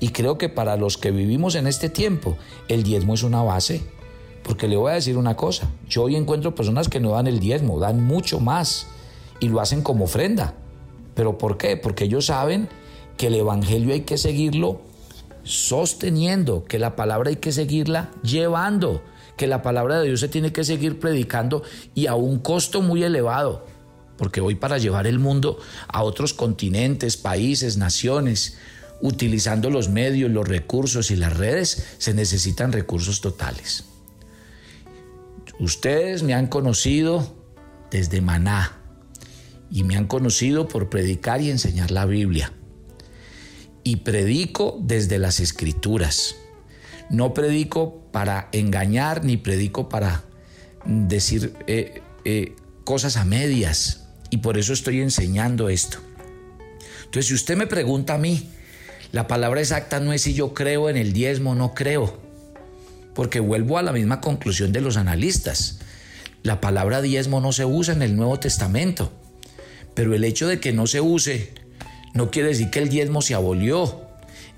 Y 0.00 0.10
creo 0.10 0.38
que 0.38 0.48
para 0.48 0.76
los 0.76 0.96
que 0.96 1.10
vivimos 1.10 1.54
en 1.54 1.66
este 1.66 1.88
tiempo, 1.88 2.36
el 2.68 2.82
diezmo 2.82 3.14
es 3.14 3.22
una 3.22 3.42
base. 3.42 3.82
Porque 4.50 4.66
le 4.66 4.76
voy 4.76 4.90
a 4.90 4.94
decir 4.94 5.16
una 5.16 5.36
cosa, 5.36 5.70
yo 5.88 6.02
hoy 6.02 6.16
encuentro 6.16 6.56
personas 6.56 6.88
que 6.88 6.98
no 6.98 7.12
dan 7.12 7.28
el 7.28 7.38
diezmo, 7.38 7.78
dan 7.78 8.02
mucho 8.02 8.40
más 8.40 8.88
y 9.38 9.48
lo 9.48 9.60
hacen 9.60 9.80
como 9.80 10.06
ofrenda. 10.06 10.54
¿Pero 11.14 11.38
por 11.38 11.56
qué? 11.56 11.76
Porque 11.76 12.06
ellos 12.06 12.26
saben 12.26 12.68
que 13.16 13.28
el 13.28 13.36
Evangelio 13.36 13.94
hay 13.94 14.00
que 14.00 14.18
seguirlo 14.18 14.80
sosteniendo, 15.44 16.64
que 16.64 16.80
la 16.80 16.96
palabra 16.96 17.30
hay 17.30 17.36
que 17.36 17.52
seguirla 17.52 18.10
llevando, 18.24 19.02
que 19.36 19.46
la 19.46 19.62
palabra 19.62 20.00
de 20.00 20.08
Dios 20.08 20.18
se 20.18 20.26
tiene 20.26 20.52
que 20.52 20.64
seguir 20.64 20.98
predicando 20.98 21.62
y 21.94 22.08
a 22.08 22.16
un 22.16 22.40
costo 22.40 22.82
muy 22.82 23.04
elevado. 23.04 23.64
Porque 24.16 24.40
hoy 24.40 24.56
para 24.56 24.78
llevar 24.78 25.06
el 25.06 25.20
mundo 25.20 25.60
a 25.86 26.02
otros 26.02 26.34
continentes, 26.34 27.16
países, 27.16 27.76
naciones, 27.76 28.58
utilizando 29.00 29.70
los 29.70 29.88
medios, 29.88 30.28
los 30.28 30.48
recursos 30.48 31.12
y 31.12 31.14
las 31.14 31.36
redes, 31.36 31.94
se 31.98 32.14
necesitan 32.14 32.72
recursos 32.72 33.20
totales. 33.20 33.84
Ustedes 35.60 36.22
me 36.22 36.32
han 36.32 36.46
conocido 36.46 37.36
desde 37.90 38.22
Maná 38.22 38.78
y 39.70 39.84
me 39.84 39.94
han 39.94 40.06
conocido 40.06 40.66
por 40.66 40.88
predicar 40.88 41.42
y 41.42 41.50
enseñar 41.50 41.90
la 41.90 42.06
Biblia. 42.06 42.54
Y 43.84 43.96
predico 43.96 44.78
desde 44.80 45.18
las 45.18 45.38
escrituras. 45.38 46.34
No 47.10 47.34
predico 47.34 48.06
para 48.10 48.48
engañar 48.52 49.22
ni 49.22 49.36
predico 49.36 49.90
para 49.90 50.24
decir 50.86 51.52
eh, 51.66 52.00
eh, 52.24 52.56
cosas 52.84 53.18
a 53.18 53.26
medias. 53.26 54.06
Y 54.30 54.38
por 54.38 54.56
eso 54.56 54.72
estoy 54.72 55.02
enseñando 55.02 55.68
esto. 55.68 55.98
Entonces, 57.04 57.26
si 57.26 57.34
usted 57.34 57.58
me 57.58 57.66
pregunta 57.66 58.14
a 58.14 58.18
mí, 58.18 58.48
la 59.12 59.26
palabra 59.26 59.60
exacta 59.60 60.00
no 60.00 60.14
es 60.14 60.22
si 60.22 60.32
yo 60.32 60.54
creo 60.54 60.88
en 60.88 60.96
el 60.96 61.12
diezmo 61.12 61.50
o 61.50 61.54
no 61.54 61.74
creo 61.74 62.19
porque 63.14 63.40
vuelvo 63.40 63.78
a 63.78 63.82
la 63.82 63.92
misma 63.92 64.20
conclusión 64.20 64.72
de 64.72 64.80
los 64.80 64.96
analistas. 64.96 65.80
La 66.42 66.60
palabra 66.60 67.02
diezmo 67.02 67.40
no 67.40 67.52
se 67.52 67.64
usa 67.64 67.94
en 67.94 68.02
el 68.02 68.16
Nuevo 68.16 68.38
Testamento, 68.40 69.12
pero 69.94 70.14
el 70.14 70.24
hecho 70.24 70.48
de 70.48 70.60
que 70.60 70.72
no 70.72 70.86
se 70.86 71.00
use 71.00 71.52
no 72.14 72.30
quiere 72.30 72.48
decir 72.48 72.70
que 72.70 72.78
el 72.78 72.88
diezmo 72.88 73.22
se 73.22 73.34
abolió, 73.34 74.02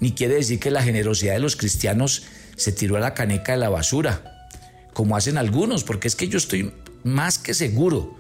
ni 0.00 0.12
quiere 0.12 0.34
decir 0.34 0.60
que 0.60 0.70
la 0.70 0.82
generosidad 0.82 1.34
de 1.34 1.40
los 1.40 1.56
cristianos 1.56 2.24
se 2.56 2.72
tiró 2.72 2.96
a 2.96 3.00
la 3.00 3.14
caneca 3.14 3.52
de 3.52 3.58
la 3.58 3.68
basura, 3.68 4.48
como 4.92 5.16
hacen 5.16 5.38
algunos, 5.38 5.84
porque 5.84 6.08
es 6.08 6.16
que 6.16 6.28
yo 6.28 6.38
estoy 6.38 6.72
más 7.04 7.38
que 7.38 7.54
seguro 7.54 8.16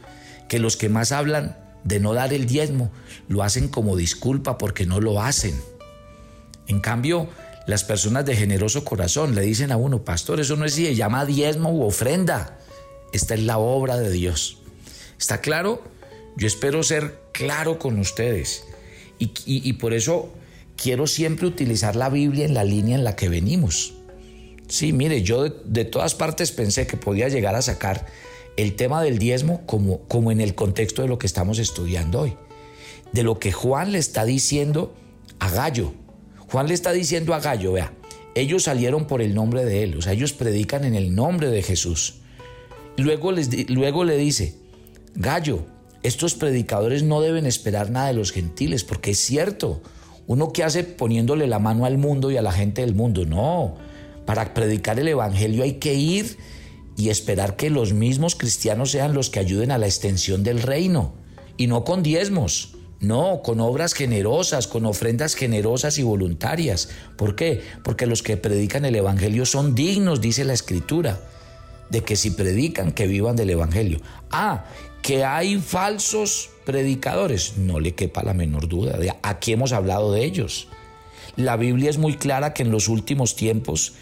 que 0.48 0.58
los 0.58 0.76
que 0.76 0.88
más 0.88 1.12
hablan 1.12 1.56
de 1.84 2.00
no 2.00 2.14
dar 2.14 2.32
el 2.32 2.46
diezmo 2.46 2.90
lo 3.28 3.42
hacen 3.42 3.68
como 3.68 3.96
disculpa 3.96 4.58
porque 4.58 4.86
no 4.86 5.00
lo 5.00 5.22
hacen. 5.22 5.54
En 6.66 6.80
cambio, 6.80 7.28
las 7.66 7.84
personas 7.84 8.24
de 8.24 8.36
generoso 8.36 8.84
corazón 8.84 9.34
le 9.34 9.42
dicen 9.42 9.70
a 9.70 9.76
uno, 9.76 10.04
pastor, 10.04 10.40
eso 10.40 10.56
no 10.56 10.64
es 10.64 10.74
si 10.74 10.94
llama 10.94 11.24
diezmo 11.24 11.70
u 11.72 11.82
ofrenda. 11.82 12.58
Esta 13.12 13.34
es 13.34 13.42
la 13.42 13.58
obra 13.58 13.98
de 13.98 14.10
Dios. 14.10 14.58
¿Está 15.18 15.40
claro? 15.40 15.82
Yo 16.36 16.46
espero 16.46 16.82
ser 16.82 17.20
claro 17.32 17.78
con 17.78 17.98
ustedes. 17.98 18.64
Y, 19.18 19.74
por 19.74 19.94
eso 19.94 20.32
quiero 20.76 21.06
siempre 21.06 21.46
utilizar 21.46 21.94
la 21.94 22.08
Biblia 22.08 22.44
en 22.44 22.54
la 22.54 22.64
línea 22.64 22.96
en 22.96 23.04
la 23.04 23.14
que 23.14 23.28
venimos. 23.28 23.94
Sí, 24.66 24.92
mire, 24.92 25.22
yo 25.22 25.44
de, 25.48 25.84
todas 25.84 26.16
partes 26.16 26.50
pensé 26.50 26.88
que 26.88 26.96
podía 26.96 27.28
llegar 27.28 27.54
a 27.54 27.62
sacar 27.62 28.06
el 28.56 28.74
tema 28.74 29.00
del 29.00 29.18
diezmo 29.18 29.64
como, 29.64 30.00
como 30.08 30.32
en 30.32 30.40
el 30.40 30.56
contexto 30.56 31.02
de 31.02 31.08
lo 31.08 31.18
que 31.18 31.28
estamos 31.28 31.60
estudiando 31.60 32.22
hoy. 32.22 32.36
De 33.12 33.22
lo 33.22 33.38
que 33.38 33.52
Juan 33.52 33.92
le 33.92 33.98
está 33.98 34.24
diciendo 34.24 34.92
a 35.38 35.50
Gallo 35.50 35.92
Juan 36.52 36.68
le 36.68 36.74
está 36.74 36.92
diciendo 36.92 37.32
a 37.32 37.40
Gallo, 37.40 37.72
vea, 37.72 37.94
ellos 38.34 38.64
salieron 38.64 39.06
por 39.06 39.22
el 39.22 39.34
nombre 39.34 39.64
de 39.64 39.84
él, 39.84 39.96
o 39.96 40.02
sea, 40.02 40.12
ellos 40.12 40.34
predican 40.34 40.84
en 40.84 40.94
el 40.94 41.14
nombre 41.14 41.48
de 41.48 41.62
Jesús. 41.62 42.16
Luego, 42.98 43.32
les, 43.32 43.70
luego 43.70 44.04
le 44.04 44.18
dice, 44.18 44.58
Gallo, 45.14 45.64
estos 46.02 46.34
predicadores 46.34 47.04
no 47.04 47.22
deben 47.22 47.46
esperar 47.46 47.90
nada 47.90 48.08
de 48.08 48.12
los 48.12 48.32
gentiles, 48.32 48.84
porque 48.84 49.12
es 49.12 49.18
cierto, 49.18 49.80
uno 50.26 50.52
que 50.52 50.62
hace 50.62 50.84
poniéndole 50.84 51.46
la 51.46 51.58
mano 51.58 51.86
al 51.86 51.96
mundo 51.96 52.30
y 52.30 52.36
a 52.36 52.42
la 52.42 52.52
gente 52.52 52.82
del 52.82 52.94
mundo, 52.94 53.24
no, 53.24 53.76
para 54.26 54.52
predicar 54.52 55.00
el 55.00 55.08
Evangelio 55.08 55.62
hay 55.62 55.74
que 55.74 55.94
ir 55.94 56.36
y 56.98 57.08
esperar 57.08 57.56
que 57.56 57.70
los 57.70 57.94
mismos 57.94 58.34
cristianos 58.34 58.90
sean 58.90 59.14
los 59.14 59.30
que 59.30 59.40
ayuden 59.40 59.70
a 59.70 59.78
la 59.78 59.86
extensión 59.86 60.42
del 60.42 60.60
reino, 60.60 61.14
y 61.56 61.66
no 61.66 61.84
con 61.84 62.02
diezmos. 62.02 62.74
No, 63.02 63.42
con 63.42 63.60
obras 63.60 63.94
generosas, 63.94 64.68
con 64.68 64.86
ofrendas 64.86 65.34
generosas 65.34 65.98
y 65.98 66.04
voluntarias. 66.04 66.88
¿Por 67.16 67.34
qué? 67.34 67.60
Porque 67.82 68.06
los 68.06 68.22
que 68.22 68.36
predican 68.36 68.84
el 68.84 68.94
Evangelio 68.94 69.44
son 69.44 69.74
dignos, 69.74 70.20
dice 70.20 70.44
la 70.44 70.52
Escritura, 70.52 71.20
de 71.90 72.04
que 72.04 72.14
si 72.14 72.30
predican, 72.30 72.92
que 72.92 73.08
vivan 73.08 73.34
del 73.34 73.50
Evangelio. 73.50 74.00
Ah, 74.30 74.66
que 75.02 75.24
hay 75.24 75.58
falsos 75.58 76.50
predicadores, 76.64 77.58
no 77.58 77.80
le 77.80 77.96
quepa 77.96 78.22
la 78.22 78.34
menor 78.34 78.68
duda. 78.68 78.96
Aquí 79.24 79.52
hemos 79.52 79.72
hablado 79.72 80.12
de 80.12 80.24
ellos. 80.24 80.68
La 81.34 81.56
Biblia 81.56 81.90
es 81.90 81.98
muy 81.98 82.14
clara 82.14 82.54
que 82.54 82.62
en 82.62 82.70
los 82.70 82.86
últimos 82.86 83.34
tiempos 83.34 83.94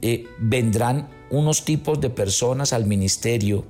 eh, 0.00 0.28
vendrán 0.38 1.08
unos 1.28 1.64
tipos 1.64 2.00
de 2.00 2.10
personas 2.10 2.72
al 2.72 2.86
ministerio 2.86 3.64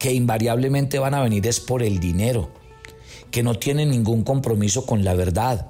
que 0.00 0.12
invariablemente 0.12 0.98
van 0.98 1.14
a 1.14 1.22
venir 1.22 1.46
es 1.46 1.60
por 1.60 1.84
el 1.84 2.00
dinero 2.00 2.50
que 3.36 3.42
no 3.42 3.58
tienen 3.58 3.90
ningún 3.90 4.22
compromiso 4.22 4.86
con 4.86 5.04
la 5.04 5.12
verdad. 5.12 5.66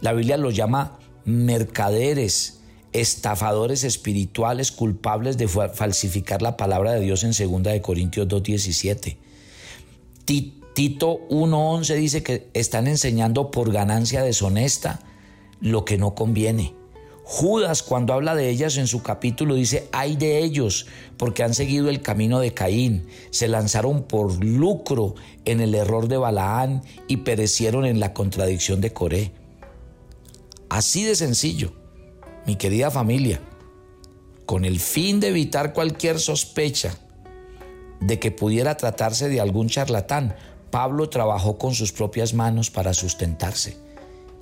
La 0.00 0.12
Biblia 0.12 0.36
los 0.36 0.56
llama 0.56 0.98
mercaderes, 1.24 2.58
estafadores 2.92 3.84
espirituales 3.84 4.72
culpables 4.72 5.38
de 5.38 5.46
falsificar 5.46 6.42
la 6.42 6.56
palabra 6.56 6.90
de 6.90 6.98
Dios 6.98 7.22
en 7.22 7.30
2 7.30 7.62
de 7.62 7.80
Corintios 7.80 8.26
2:17. 8.26 9.16
Tito 10.24 11.20
1:11 11.30 11.94
dice 11.94 12.24
que 12.24 12.48
están 12.52 12.88
enseñando 12.88 13.52
por 13.52 13.72
ganancia 13.72 14.24
deshonesta 14.24 14.98
lo 15.60 15.84
que 15.84 15.98
no 15.98 16.16
conviene. 16.16 16.74
Judas 17.26 17.82
cuando 17.82 18.12
habla 18.12 18.34
de 18.34 18.50
ellas 18.50 18.76
en 18.76 18.86
su 18.86 19.02
capítulo 19.02 19.54
dice, 19.54 19.88
hay 19.92 20.14
de 20.14 20.44
ellos, 20.44 20.86
porque 21.16 21.42
han 21.42 21.54
seguido 21.54 21.88
el 21.88 22.02
camino 22.02 22.38
de 22.38 22.52
Caín, 22.52 23.06
se 23.30 23.48
lanzaron 23.48 24.02
por 24.02 24.44
lucro 24.44 25.14
en 25.46 25.62
el 25.62 25.74
error 25.74 26.06
de 26.06 26.18
Balaán 26.18 26.82
y 27.08 27.18
perecieron 27.18 27.86
en 27.86 27.98
la 27.98 28.12
contradicción 28.12 28.82
de 28.82 28.92
Coré. 28.92 29.32
Así 30.68 31.02
de 31.04 31.16
sencillo, 31.16 31.72
mi 32.46 32.56
querida 32.56 32.90
familia, 32.90 33.40
con 34.44 34.66
el 34.66 34.78
fin 34.78 35.18
de 35.18 35.28
evitar 35.28 35.72
cualquier 35.72 36.20
sospecha 36.20 36.98
de 38.00 38.18
que 38.18 38.32
pudiera 38.32 38.76
tratarse 38.76 39.30
de 39.30 39.40
algún 39.40 39.70
charlatán, 39.70 40.36
Pablo 40.70 41.08
trabajó 41.08 41.56
con 41.56 41.74
sus 41.74 41.92
propias 41.92 42.34
manos 42.34 42.70
para 42.70 42.92
sustentarse. 42.92 43.78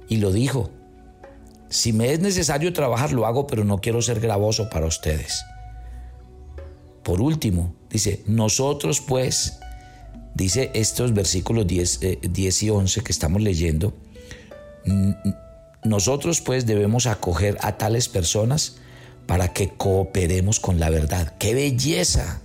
Y 0.09 0.17
lo 0.17 0.33
dijo, 0.33 0.71
si 1.73 1.95
me 1.95 2.13
es 2.13 2.21
necesario 2.21 2.73
trabajar, 2.75 3.13
lo 3.13 3.27
hago, 3.27 3.47
pero 3.47 3.65
no 3.65 3.79
quiero 3.79 4.03
ser 4.03 4.21
gravoso 4.21 4.69
para 4.69 4.87
ustedes. 4.87 5.43
Por 7.03 7.23
último, 7.23 7.75
dice, 7.89 8.23
nosotros 8.27 9.01
pues, 9.01 9.59
dice 10.35 10.71
estos 10.75 11.15
versículos 11.15 11.67
10, 11.67 12.01
10 12.21 12.63
eh, 12.63 12.67
y 12.67 12.71
11 12.71 13.01
que 13.03 13.11
estamos 13.11 13.41
leyendo, 13.41 13.95
nosotros 15.83 16.43
pues 16.43 16.67
debemos 16.67 17.07
acoger 17.07 17.57
a 17.63 17.79
tales 17.79 18.09
personas 18.09 18.77
para 19.27 19.55
que 19.55 19.71
cooperemos 19.71 20.61
con 20.61 20.79
la 20.79 20.91
verdad. 20.91 21.35
¡Qué 21.39 21.55
belleza! 21.55 22.43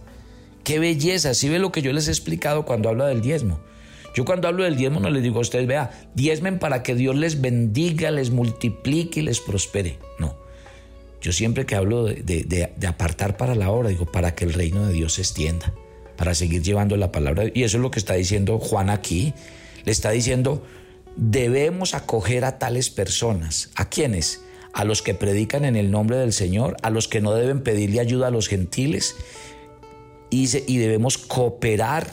¡Qué 0.63 0.79
belleza! 0.79 1.33
Si 1.33 1.41
¿Sí 1.41 1.49
ve 1.49 1.59
lo 1.59 1.73
que 1.73 1.81
yo 1.81 1.91
les 1.91 2.07
he 2.07 2.11
explicado 2.11 2.65
cuando 2.65 2.87
hablo 2.87 3.05
del 3.05 3.21
diezmo. 3.21 3.59
Yo 4.17 4.25
cuando 4.25 4.47
hablo 4.47 4.63
del 4.63 4.75
diezmo 4.75 4.99
no 4.99 5.11
les 5.11 5.21
digo 5.21 5.37
a 5.37 5.41
ustedes, 5.41 5.67
vea, 5.67 5.91
diezmen 6.15 6.57
para 6.57 6.81
que 6.81 6.95
Dios 6.95 7.15
les 7.15 7.39
bendiga, 7.39 8.09
les 8.09 8.31
multiplique 8.31 9.19
y 9.19 9.21
les 9.21 9.39
prospere. 9.39 9.99
No. 10.17 10.35
Yo 11.21 11.31
siempre 11.31 11.67
que 11.67 11.75
hablo 11.75 12.05
de, 12.05 12.73
apartar 12.87 13.37
para 13.37 13.53
la 13.53 13.69
obra, 13.69 13.89
digo, 13.89 14.07
para 14.07 14.33
que 14.33 14.45
el 14.45 14.53
reino 14.53 14.87
de 14.87 14.93
Dios 14.93 15.13
se 15.13 15.21
extienda, 15.21 15.71
para 16.15 16.33
seguir 16.33 16.63
llevando 16.63 16.97
la 16.97 17.11
palabra. 17.11 17.43
Y 17.53 17.61
eso 17.61 17.77
es 17.77 17.83
lo 17.83 17.91
que 17.91 17.99
está 17.99 18.15
diciendo 18.15 18.57
Juan 18.57 18.89
aquí. 18.89 19.35
Le 19.85 19.91
está 19.91 20.09
diciendo, 20.09 20.65
debemos 21.15 21.93
acoger 21.93 22.43
a 22.43 22.57
tales 22.57 22.89
personas. 22.89 23.69
¿A 23.75 23.87
quiénes? 23.87 24.41
A 24.73 24.83
los 24.83 25.03
que 25.03 25.13
predican 25.13 25.63
en 25.63 25.75
el 25.75 25.91
nombre 25.91 26.17
del 26.17 26.33
Señor, 26.33 26.75
a 26.81 26.89
los 26.89 27.07
que 27.07 27.21
no 27.21 27.35
deben 27.35 27.61
pedirle 27.61 27.99
ayuda 27.99 28.29
a 28.29 28.31
los 28.31 28.47
gentiles. 28.47 29.15
Y, 30.31 30.49
y 30.65 30.77
debemos 30.77 31.19
cooperar, 31.19 32.07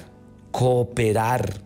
cooperar 0.51 1.64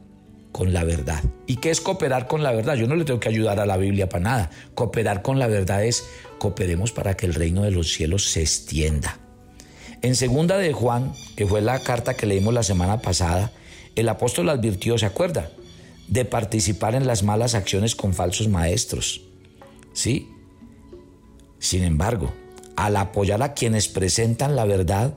con 0.58 0.72
la 0.72 0.82
verdad. 0.82 1.22
¿Y 1.46 1.58
qué 1.58 1.70
es 1.70 1.80
cooperar 1.80 2.26
con 2.26 2.42
la 2.42 2.50
verdad? 2.50 2.74
Yo 2.74 2.88
no 2.88 2.96
le 2.96 3.04
tengo 3.04 3.20
que 3.20 3.28
ayudar 3.28 3.60
a 3.60 3.64
la 3.64 3.76
Biblia 3.76 4.08
para 4.08 4.24
nada. 4.24 4.50
Cooperar 4.74 5.22
con 5.22 5.38
la 5.38 5.46
verdad 5.46 5.84
es 5.84 6.04
cooperemos 6.40 6.90
para 6.90 7.16
que 7.16 7.26
el 7.26 7.34
reino 7.34 7.62
de 7.62 7.70
los 7.70 7.92
cielos 7.92 8.24
se 8.24 8.40
extienda. 8.40 9.20
En 10.02 10.16
segunda 10.16 10.58
de 10.58 10.72
Juan, 10.72 11.12
que 11.36 11.46
fue 11.46 11.60
la 11.60 11.78
carta 11.78 12.14
que 12.14 12.26
leímos 12.26 12.52
la 12.52 12.64
semana 12.64 13.00
pasada, 13.00 13.52
el 13.94 14.08
apóstol 14.08 14.48
advirtió, 14.48 14.98
¿se 14.98 15.06
acuerda? 15.06 15.48
De 16.08 16.24
participar 16.24 16.96
en 16.96 17.06
las 17.06 17.22
malas 17.22 17.54
acciones 17.54 17.94
con 17.94 18.12
falsos 18.12 18.48
maestros. 18.48 19.20
¿Sí? 19.92 20.28
Sin 21.60 21.84
embargo, 21.84 22.34
al 22.74 22.96
apoyar 22.96 23.44
a 23.44 23.54
quienes 23.54 23.86
presentan 23.86 24.56
la 24.56 24.64
verdad, 24.64 25.14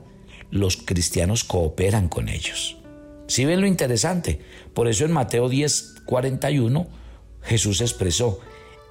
los 0.52 0.76
cristianos 0.76 1.42
cooperan 1.42 2.08
con 2.08 2.28
ellos. 2.28 2.76
¿Sí 3.32 3.46
ven 3.46 3.62
lo 3.62 3.66
interesante? 3.66 4.40
Por 4.74 4.88
eso 4.88 5.06
en 5.06 5.12
Mateo 5.12 5.48
10, 5.48 6.02
41, 6.04 6.86
Jesús 7.40 7.80
expresó, 7.80 8.40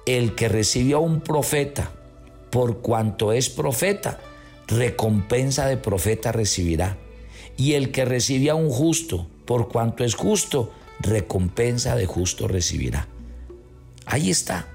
el 0.04 0.34
que 0.34 0.48
recibe 0.48 0.94
a 0.94 0.98
un 0.98 1.20
profeta, 1.20 1.92
por 2.50 2.80
cuanto 2.80 3.32
es 3.32 3.48
profeta, 3.50 4.18
recompensa 4.66 5.66
de 5.66 5.76
profeta 5.76 6.32
recibirá. 6.32 6.98
Y 7.56 7.74
el 7.74 7.92
que 7.92 8.04
recibe 8.04 8.50
a 8.50 8.56
un 8.56 8.68
justo, 8.68 9.28
por 9.44 9.68
cuanto 9.68 10.02
es 10.02 10.16
justo, 10.16 10.72
recompensa 10.98 11.94
de 11.94 12.06
justo 12.06 12.48
recibirá. 12.48 13.06
Ahí 14.06 14.28
está. 14.28 14.66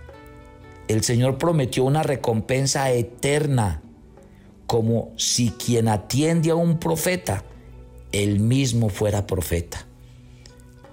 El 0.88 1.04
Señor 1.04 1.38
prometió 1.38 1.84
una 1.84 2.04
recompensa 2.04 2.90
eterna, 2.94 3.82
como 4.66 5.12
si 5.18 5.50
quien 5.50 5.90
atiende 5.90 6.52
a 6.52 6.56
un 6.56 6.80
profeta 6.80 7.44
él 8.12 8.40
mismo 8.40 8.90
fuera 8.90 9.28
profeta. 9.28 9.86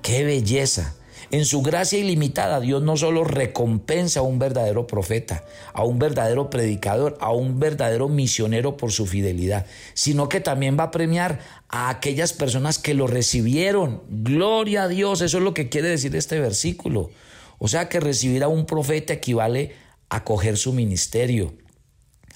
¡Qué 0.03 0.25
belleza! 0.25 0.95
En 1.31 1.47
su 1.47 1.63
gracia 1.63 1.99
ilimitada, 1.99 2.61
Dios 2.61 2.83
no 2.83 2.97
solo 2.97 3.25
recompensa 3.25 4.21
a 4.21 4.23
un 4.23 4.39
verdadero 4.39 4.87
profeta, 4.87 5.45
a 5.73 5.83
un 5.83 5.99
verdadero 5.99 6.51
predicador, 6.51 7.17
a 7.21 7.33
un 7.33 7.59
verdadero 7.59 8.09
misionero 8.09 8.77
por 8.77 8.93
su 8.93 9.07
fidelidad, 9.07 9.67
sino 9.95 10.29
que 10.29 10.41
también 10.41 10.79
va 10.79 10.85
a 10.85 10.91
premiar 10.91 11.41
a 11.69 11.89
aquellas 11.89 12.33
personas 12.33 12.79
que 12.79 12.95
lo 12.95 13.07
recibieron. 13.07 14.03
Gloria 14.09 14.85
a 14.85 14.89
Dios, 14.89 15.23
eso 15.23 15.39
es 15.39 15.43
lo 15.43 15.55
que 15.55 15.69
quiere 15.69 15.89
decir 15.89 16.15
este 16.15 16.39
versículo. 16.39 17.11
O 17.59 17.67
sea 17.67 17.89
que 17.89 18.01
recibir 18.01 18.45
a 18.45 18.49
un 18.49 18.67
profeta 18.67 19.15
equivale 19.15 19.73
a 20.11 20.23
coger 20.23 20.57
su 20.57 20.73
ministerio, 20.73 21.55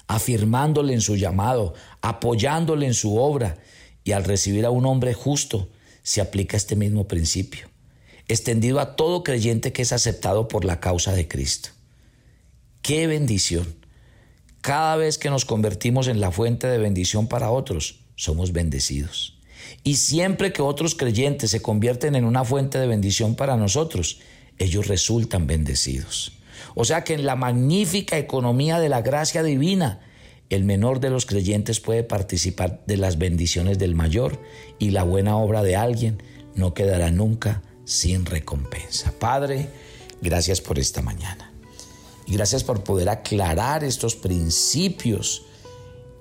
afirmándole 0.07 0.93
en 0.93 1.01
su 1.01 1.15
llamado, 1.15 1.73
apoyándole 2.01 2.87
en 2.87 2.93
su 2.93 3.17
obra 3.17 3.59
y 4.09 4.11
al 4.11 4.23
recibir 4.23 4.65
a 4.65 4.71
un 4.71 4.87
hombre 4.87 5.13
justo 5.13 5.69
se 6.01 6.19
aplica 6.19 6.57
este 6.57 6.75
mismo 6.75 7.07
principio, 7.07 7.69
extendido 8.27 8.79
a 8.79 8.95
todo 8.95 9.23
creyente 9.23 9.71
que 9.71 9.83
es 9.83 9.91
aceptado 9.91 10.47
por 10.47 10.65
la 10.65 10.79
causa 10.79 11.13
de 11.13 11.27
Cristo. 11.27 11.69
¡Qué 12.81 13.05
bendición! 13.05 13.75
Cada 14.61 14.95
vez 14.95 15.19
que 15.19 15.29
nos 15.29 15.45
convertimos 15.45 16.07
en 16.07 16.21
la 16.21 16.31
fuente 16.31 16.65
de 16.65 16.79
bendición 16.79 17.27
para 17.27 17.51
otros, 17.51 17.99
somos 18.15 18.51
bendecidos. 18.51 19.37
Y 19.83 19.97
siempre 19.97 20.53
que 20.53 20.63
otros 20.63 20.95
creyentes 20.95 21.51
se 21.51 21.61
convierten 21.61 22.15
en 22.15 22.25
una 22.25 22.43
fuente 22.43 22.79
de 22.79 22.87
bendición 22.87 23.35
para 23.35 23.57
nosotros, 23.57 24.21
ellos 24.57 24.87
resultan 24.87 25.45
bendecidos. 25.45 26.31
O 26.73 26.83
sea 26.83 27.03
que 27.03 27.13
en 27.13 27.27
la 27.27 27.35
magnífica 27.35 28.17
economía 28.17 28.79
de 28.79 28.89
la 28.89 29.03
gracia 29.03 29.43
divina 29.43 29.99
el 30.49 30.63
menor 30.63 30.99
de 30.99 31.11
los 31.11 31.25
creyentes 31.25 31.79
puede 31.79 32.03
participar 32.03 32.81
de 32.87 32.97
las 32.97 33.17
bendiciones 33.17 33.77
del 33.77 33.95
mayor 33.95 34.39
y 34.79 34.89
la 34.89 35.03
buena 35.03 35.37
obra 35.37 35.61
de 35.61 35.75
alguien 35.75 36.23
no 36.55 36.73
quedará 36.73 37.11
nunca 37.11 37.61
sin 37.85 38.25
recompensa. 38.25 39.13
Padre, 39.19 39.69
gracias 40.21 40.59
por 40.59 40.79
esta 40.79 41.01
mañana. 41.01 41.51
Y 42.25 42.33
gracias 42.33 42.63
por 42.63 42.83
poder 42.83 43.09
aclarar 43.09 43.83
estos 43.83 44.15
principios 44.15 45.43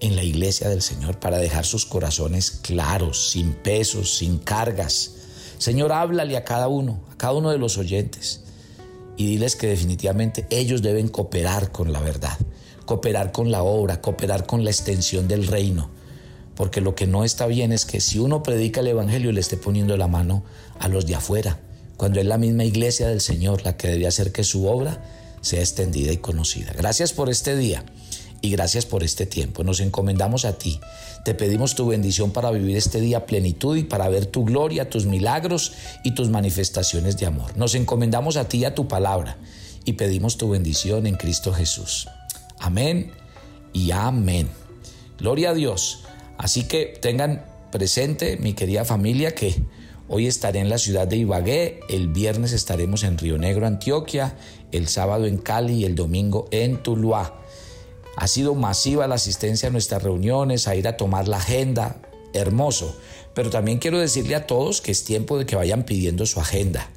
en 0.00 0.14
la 0.14 0.22
iglesia 0.22 0.68
del 0.68 0.82
Señor 0.82 1.18
para 1.18 1.38
dejar 1.38 1.64
sus 1.64 1.84
corazones 1.84 2.50
claros, 2.50 3.30
sin 3.30 3.52
pesos, 3.52 4.16
sin 4.16 4.38
cargas. 4.38 5.14
Señor, 5.58 5.92
háblale 5.92 6.36
a 6.36 6.44
cada 6.44 6.68
uno, 6.68 7.00
a 7.12 7.16
cada 7.16 7.32
uno 7.32 7.50
de 7.50 7.58
los 7.58 7.78
oyentes 7.78 8.42
y 9.16 9.26
diles 9.26 9.56
que 9.56 9.66
definitivamente 9.66 10.46
ellos 10.50 10.82
deben 10.82 11.08
cooperar 11.08 11.72
con 11.72 11.92
la 11.92 12.00
verdad 12.00 12.38
cooperar 12.88 13.32
con 13.32 13.50
la 13.50 13.62
obra, 13.62 14.00
cooperar 14.00 14.46
con 14.46 14.64
la 14.64 14.70
extensión 14.70 15.28
del 15.28 15.46
reino. 15.46 15.90
Porque 16.54 16.80
lo 16.80 16.94
que 16.94 17.06
no 17.06 17.22
está 17.22 17.46
bien 17.46 17.70
es 17.70 17.84
que 17.84 18.00
si 18.00 18.18
uno 18.18 18.42
predica 18.42 18.80
el 18.80 18.86
Evangelio 18.86 19.30
le 19.30 19.42
esté 19.42 19.58
poniendo 19.58 19.98
la 19.98 20.08
mano 20.08 20.42
a 20.80 20.88
los 20.88 21.04
de 21.04 21.14
afuera, 21.14 21.60
cuando 21.98 22.18
es 22.18 22.24
la 22.24 22.38
misma 22.38 22.64
iglesia 22.64 23.06
del 23.06 23.20
Señor 23.20 23.62
la 23.62 23.76
que 23.76 23.88
debe 23.88 24.06
hacer 24.06 24.32
que 24.32 24.42
su 24.42 24.66
obra 24.66 25.04
sea 25.42 25.60
extendida 25.60 26.12
y 26.12 26.16
conocida. 26.16 26.72
Gracias 26.78 27.12
por 27.12 27.28
este 27.28 27.58
día 27.58 27.84
y 28.40 28.50
gracias 28.52 28.86
por 28.86 29.02
este 29.02 29.26
tiempo. 29.26 29.64
Nos 29.64 29.80
encomendamos 29.80 30.46
a 30.46 30.56
ti. 30.56 30.80
Te 31.26 31.34
pedimos 31.34 31.74
tu 31.74 31.88
bendición 31.88 32.30
para 32.30 32.50
vivir 32.50 32.78
este 32.78 33.02
día 33.02 33.26
plenitud 33.26 33.76
y 33.76 33.84
para 33.84 34.08
ver 34.08 34.24
tu 34.24 34.46
gloria, 34.46 34.88
tus 34.88 35.04
milagros 35.04 35.72
y 36.04 36.12
tus 36.12 36.30
manifestaciones 36.30 37.18
de 37.18 37.26
amor. 37.26 37.54
Nos 37.54 37.74
encomendamos 37.74 38.38
a 38.38 38.48
ti 38.48 38.60
y 38.60 38.64
a 38.64 38.74
tu 38.74 38.88
palabra 38.88 39.36
y 39.84 39.92
pedimos 39.92 40.38
tu 40.38 40.48
bendición 40.48 41.06
en 41.06 41.16
Cristo 41.16 41.52
Jesús. 41.52 42.08
Amén 42.60 43.12
y 43.72 43.90
amén. 43.92 44.48
Gloria 45.18 45.50
a 45.50 45.54
Dios. 45.54 46.04
Así 46.38 46.64
que 46.64 46.86
tengan 47.00 47.44
presente, 47.70 48.36
mi 48.36 48.54
querida 48.54 48.84
familia, 48.84 49.34
que 49.34 49.54
hoy 50.08 50.26
estaré 50.26 50.60
en 50.60 50.68
la 50.68 50.78
ciudad 50.78 51.06
de 51.06 51.16
Ibagué, 51.16 51.80
el 51.88 52.08
viernes 52.08 52.52
estaremos 52.52 53.02
en 53.04 53.18
Río 53.18 53.38
Negro, 53.38 53.66
Antioquia, 53.66 54.36
el 54.72 54.88
sábado 54.88 55.26
en 55.26 55.38
Cali 55.38 55.74
y 55.74 55.84
el 55.84 55.94
domingo 55.94 56.48
en 56.50 56.82
Tuluá. 56.82 57.40
Ha 58.16 58.26
sido 58.26 58.54
masiva 58.54 59.06
la 59.06 59.16
asistencia 59.16 59.68
a 59.68 59.72
nuestras 59.72 60.02
reuniones, 60.02 60.66
a 60.66 60.74
ir 60.74 60.88
a 60.88 60.96
tomar 60.96 61.28
la 61.28 61.36
agenda, 61.36 61.96
hermoso. 62.32 62.96
Pero 63.34 63.50
también 63.50 63.78
quiero 63.78 63.98
decirle 64.00 64.34
a 64.34 64.46
todos 64.46 64.80
que 64.80 64.90
es 64.90 65.04
tiempo 65.04 65.38
de 65.38 65.46
que 65.46 65.54
vayan 65.54 65.84
pidiendo 65.84 66.26
su 66.26 66.40
agenda. 66.40 66.90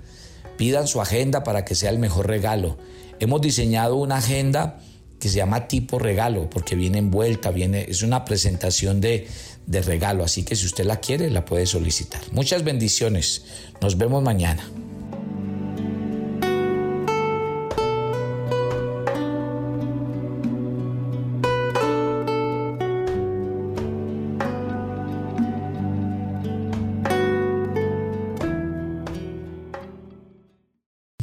Pidan 0.58 0.88
su 0.88 1.02
agenda 1.02 1.43
para 1.43 1.65
que 1.65 1.76
sea 1.76 1.91
el 1.91 2.00
mejor 2.00 2.28
regalo. 2.28 2.78
Hemos 3.19 3.41
diseñado 3.41 3.97
una 3.97 4.17
agenda 4.17 4.80
que 5.22 5.30
se 5.30 5.38
llama 5.38 5.68
tipo 5.68 6.00
regalo, 6.00 6.50
porque 6.50 6.76
viene 6.76 6.98
envuelta, 6.98 7.52
viene, 7.52 7.86
es 7.88 8.02
una 8.02 8.26
presentación 8.26 9.00
de, 9.00 9.28
de 9.68 9.82
regalo, 9.84 10.24
así 10.24 10.44
que 10.44 10.56
si 10.56 10.66
usted 10.66 10.84
la 10.84 11.00
quiere, 11.00 11.30
la 11.30 11.46
puede 11.46 11.68
solicitar. 11.68 12.22
Muchas 12.32 12.64
bendiciones, 12.64 13.44
nos 13.80 14.00
vemos 14.00 14.24
mañana. 14.24 14.68